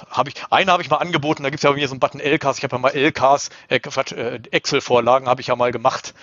[0.09, 0.35] habe ich.
[0.49, 2.59] Eine habe ich mal angeboten, da gibt es ja bei mir so einen Button LKs.
[2.59, 6.13] Ich habe ja mal LKs, äh, äh, Excel-Vorlagen habe ich ja mal gemacht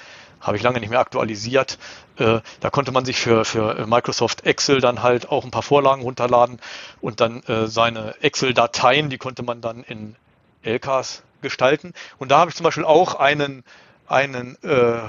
[0.47, 1.79] habe ich lange nicht mehr aktualisiert.
[2.17, 6.03] Äh, da konnte man sich für, für Microsoft Excel dann halt auch ein paar Vorlagen
[6.03, 6.61] runterladen
[7.01, 10.15] und dann äh, seine Excel-Dateien, die konnte man dann in
[10.63, 11.93] LKs gestalten.
[12.19, 13.65] Und da habe ich zum Beispiel auch einen,
[14.07, 15.01] einen äh,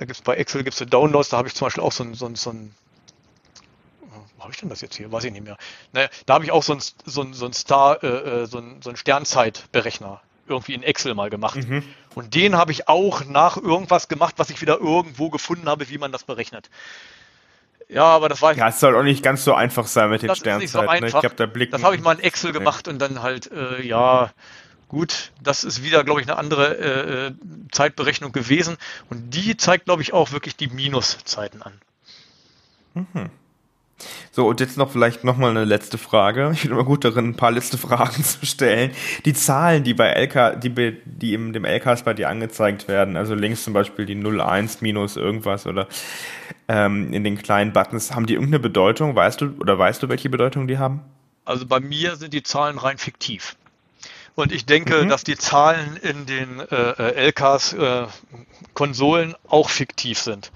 [0.00, 2.14] da gibt es bei Excel gibt's Downloads, da habe ich zum Beispiel auch so ein,
[2.14, 2.74] so ein, so ein
[4.38, 5.12] wo habe ich denn das jetzt hier?
[5.12, 5.58] Weiß ich nicht mehr.
[5.92, 8.56] Naja, da habe ich auch so ein, so ein, so ein Star, äh, äh so
[8.56, 11.56] ein, so ein Sternzeitberechner irgendwie in Excel mal gemacht.
[11.56, 11.82] Mhm.
[12.14, 15.98] Und den habe ich auch nach irgendwas gemacht, was ich wieder irgendwo gefunden habe, wie
[15.98, 16.68] man das berechnet.
[17.88, 18.54] Ja, aber das war.
[18.54, 20.68] Ja, es soll auch nicht ganz so einfach sein mit den Sternzeiten.
[20.68, 21.06] So ne?
[21.06, 21.70] Ich glaube, der Blick.
[21.72, 24.30] Das habe ich mal in Excel gemacht und dann halt, äh, ja,
[24.90, 26.76] Gut, das ist wieder, glaube ich, eine andere
[27.28, 27.32] äh,
[27.70, 28.76] Zeitberechnung gewesen.
[29.08, 31.80] Und die zeigt, glaube ich, auch wirklich die Minuszeiten an.
[32.94, 33.30] Mhm.
[34.32, 36.50] So, und jetzt noch vielleicht nochmal eine letzte Frage.
[36.54, 38.92] Ich bin immer gut darin, ein paar letzte Fragen zu stellen.
[39.24, 43.34] Die Zahlen, die bei LK, die, die in dem LKs bei dir angezeigt werden, also
[43.34, 45.88] links zum Beispiel die 01 minus irgendwas oder
[46.68, 49.16] ähm, in den kleinen Buttons, haben die irgendeine Bedeutung?
[49.16, 51.00] Weißt du, oder weißt du, welche Bedeutung die haben?
[51.44, 53.56] Also bei mir sind die Zahlen rein fiktiv.
[54.36, 55.08] Und ich denke, mhm.
[55.08, 58.06] dass die Zahlen in den äh, äh,
[58.74, 60.52] Konsolen auch fiktiv sind.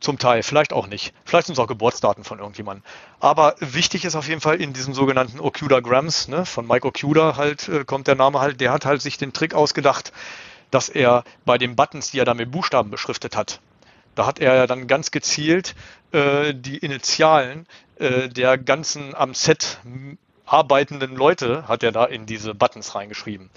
[0.00, 1.12] Zum Teil, vielleicht auch nicht.
[1.24, 2.84] Vielleicht sind es auch Geburtsdaten von irgendjemandem.
[3.18, 7.36] Aber wichtig ist auf jeden Fall in diesem sogenannten Okuda Grams, ne, von Mike Okuda
[7.36, 10.12] halt, äh, kommt der Name halt, der hat halt sich den Trick ausgedacht,
[10.70, 13.60] dass er bei den Buttons, die er da mit Buchstaben beschriftet hat,
[14.14, 15.76] da hat er dann ganz gezielt
[16.10, 17.66] äh, die Initialen
[18.00, 19.78] äh, der ganzen am Set
[20.44, 23.48] arbeitenden Leute, hat er da in diese Buttons reingeschrieben.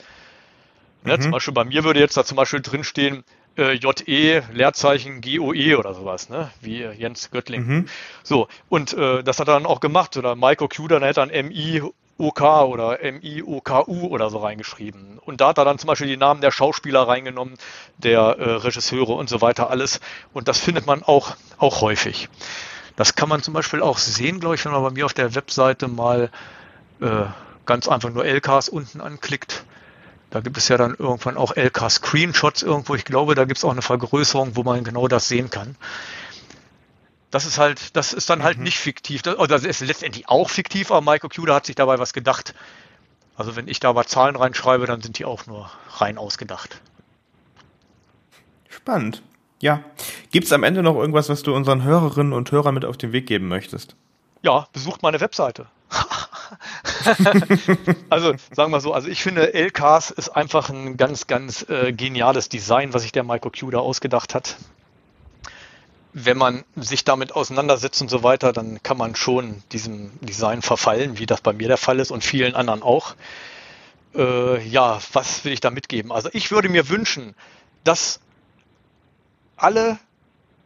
[1.03, 1.21] Ne, mhm.
[1.21, 3.23] Zum Beispiel bei mir würde jetzt da zum Beispiel drinstehen,
[3.57, 6.51] äh, JE, Leerzeichen GOE oder sowas, ne?
[6.61, 7.65] wie Jens Göttling.
[7.65, 7.85] Mhm.
[8.23, 10.15] So, und äh, das hat er dann auch gemacht.
[10.17, 11.81] Oder hätte er MI
[12.21, 15.19] OK oder MIOKU oder so reingeschrieben.
[15.25, 17.55] Und da hat er dann zum Beispiel die Namen der Schauspieler reingenommen,
[17.97, 19.99] der äh, Regisseure und so weiter alles.
[20.31, 22.29] Und das findet man auch, auch häufig.
[22.95, 25.33] Das kann man zum Beispiel auch sehen, glaube ich, wenn man bei mir auf der
[25.33, 26.29] Webseite mal
[27.01, 27.23] äh,
[27.65, 29.63] ganz einfach nur LKs unten anklickt.
[30.31, 32.95] Da gibt es ja dann irgendwann auch LK-Screenshots irgendwo.
[32.95, 35.75] Ich glaube, da gibt es auch eine Vergrößerung, wo man genau das sehen kann.
[37.31, 38.63] Das ist halt, das ist dann halt mhm.
[38.63, 39.21] nicht fiktiv.
[39.21, 42.55] Das, das ist letztendlich auch fiktiv, aber Michael Cuda hat sich dabei was gedacht.
[43.35, 46.81] Also wenn ich da aber Zahlen reinschreibe, dann sind die auch nur rein ausgedacht.
[48.69, 49.21] Spannend.
[49.59, 49.83] Ja.
[50.31, 53.11] Gibt es am Ende noch irgendwas, was du unseren Hörerinnen und Hörern mit auf den
[53.11, 53.97] Weg geben möchtest?
[54.43, 55.67] Ja, besucht meine Webseite.
[58.09, 62.49] also sagen wir so, also ich finde LKs ist einfach ein ganz, ganz äh, geniales
[62.49, 64.57] Design, was sich der Michael Q da ausgedacht hat.
[66.13, 71.19] Wenn man sich damit auseinandersetzt und so weiter, dann kann man schon diesem Design verfallen,
[71.19, 73.15] wie das bei mir der Fall ist und vielen anderen auch.
[74.13, 76.11] Äh, ja, was will ich da mitgeben?
[76.11, 77.33] Also ich würde mir wünschen,
[77.83, 78.19] dass
[79.55, 79.99] alle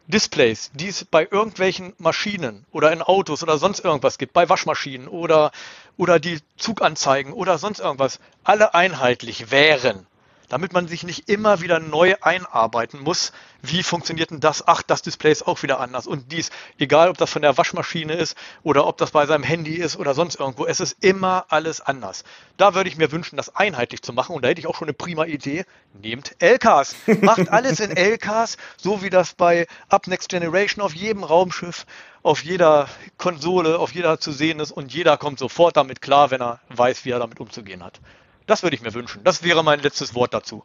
[0.07, 5.07] Displays, die es bei irgendwelchen Maschinen oder in Autos oder sonst irgendwas gibt, bei Waschmaschinen
[5.07, 5.51] oder,
[5.97, 10.05] oder die Zuganzeigen oder sonst irgendwas, alle einheitlich wären
[10.49, 13.31] damit man sich nicht immer wieder neu einarbeiten muss.
[13.61, 14.67] Wie funktioniert denn das?
[14.67, 16.07] Ach, das Display ist auch wieder anders.
[16.07, 19.75] Und dies, egal ob das von der Waschmaschine ist oder ob das bei seinem Handy
[19.75, 22.23] ist oder sonst irgendwo, es ist immer alles anders.
[22.57, 24.35] Da würde ich mir wünschen, das einheitlich zu machen.
[24.35, 25.65] Und da hätte ich auch schon eine prima Idee.
[26.01, 26.95] Nehmt LKs.
[27.21, 31.85] Macht alles in LKs, so wie das bei Up Next Generation auf jedem Raumschiff,
[32.23, 32.87] auf jeder
[33.17, 34.71] Konsole, auf jeder zu sehen ist.
[34.71, 37.99] Und jeder kommt sofort damit klar, wenn er weiß, wie er damit umzugehen hat.
[38.45, 39.23] Das würde ich mir wünschen.
[39.23, 40.63] Das wäre mein letztes Wort dazu.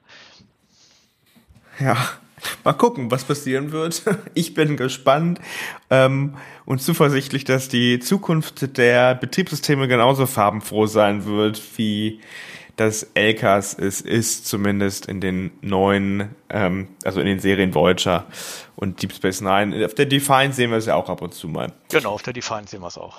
[1.78, 1.96] Ja,
[2.64, 4.02] mal gucken, was passieren wird.
[4.34, 5.40] Ich bin gespannt
[5.88, 12.20] ähm, und zuversichtlich, dass die Zukunft der Betriebssysteme genauso farbenfroh sein wird, wie
[12.76, 18.26] das LKs es ist, zumindest in den neuen, ähm, also in den Serien Voyager
[18.76, 19.84] und Deep Space Nine.
[19.84, 21.72] Auf der Define sehen wir es ja auch ab und zu mal.
[21.90, 23.18] Genau, auf der Define sehen wir es auch.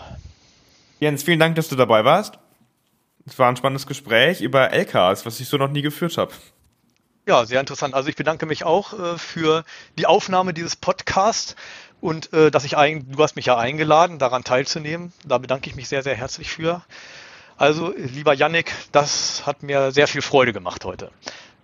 [0.99, 2.39] Jens, vielen Dank, dass du dabei warst.
[3.25, 6.31] Es war ein spannendes Gespräch über LKs, was ich so noch nie geführt habe.
[7.27, 7.93] Ja, sehr interessant.
[7.93, 9.63] Also ich bedanke mich auch äh, für
[9.97, 11.55] die Aufnahme dieses Podcasts
[12.01, 15.13] und äh, dass ich ein, du hast mich ja eingeladen, daran teilzunehmen.
[15.23, 16.81] Da bedanke ich mich sehr, sehr herzlich für.
[17.57, 21.11] Also, lieber Yannick, das hat mir sehr viel Freude gemacht heute.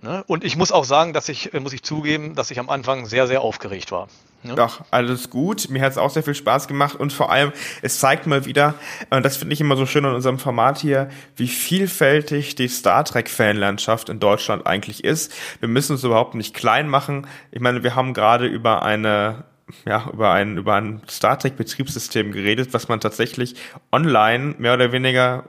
[0.04, 0.24] Ne?
[0.28, 3.08] Und ich muss auch sagen, dass ich, äh, muss ich zugeben, dass ich am Anfang
[3.08, 4.08] sehr, sehr aufgeregt war.
[4.44, 4.56] Ja.
[4.56, 5.70] Doch, alles gut.
[5.70, 8.76] Mir hat es auch sehr viel Spaß gemacht und vor allem, es zeigt mal wieder,
[9.10, 13.04] und das finde ich immer so schön in unserem Format hier, wie vielfältig die Star
[13.04, 15.34] Trek-Fanlandschaft in Deutschland eigentlich ist.
[15.60, 17.28] Wir müssen es überhaupt nicht klein machen.
[17.52, 19.44] Ich meine, wir haben gerade über eine
[19.86, 23.56] ja, über ein, über ein Star Trek Betriebssystem geredet, was man tatsächlich
[23.92, 25.44] online mehr oder weniger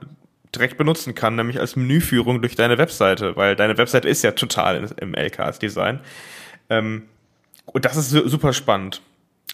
[0.55, 4.91] direkt benutzen kann, nämlich als Menüführung durch deine Webseite, weil deine Webseite ist ja total
[5.01, 6.01] im LKS-Design.
[6.71, 7.05] Ähm,
[7.73, 9.03] und das ist super spannend.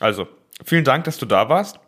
[0.01, 0.29] Also,
[0.65, 1.79] vielen Dank, dass du da warst.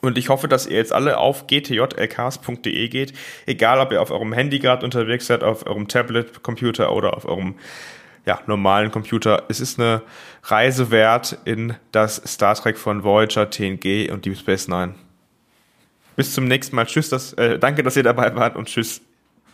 [0.00, 3.12] Und ich hoffe, dass ihr jetzt alle auf gtjlks.de geht,
[3.46, 7.26] egal ob ihr auf eurem Handy gerade unterwegs seid, auf eurem Tablet, Computer oder auf
[7.26, 7.56] eurem
[8.24, 9.44] ja, normalen Computer.
[9.48, 10.02] Es ist eine
[10.44, 14.94] Reise wert in das Star Trek von Voyager, TNG und Deep Space Nine.
[16.16, 16.86] Bis zum nächsten Mal.
[16.86, 19.00] Tschüss, das, äh, danke, dass ihr dabei wart und tschüss.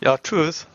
[0.01, 0.67] Ja, tschüss.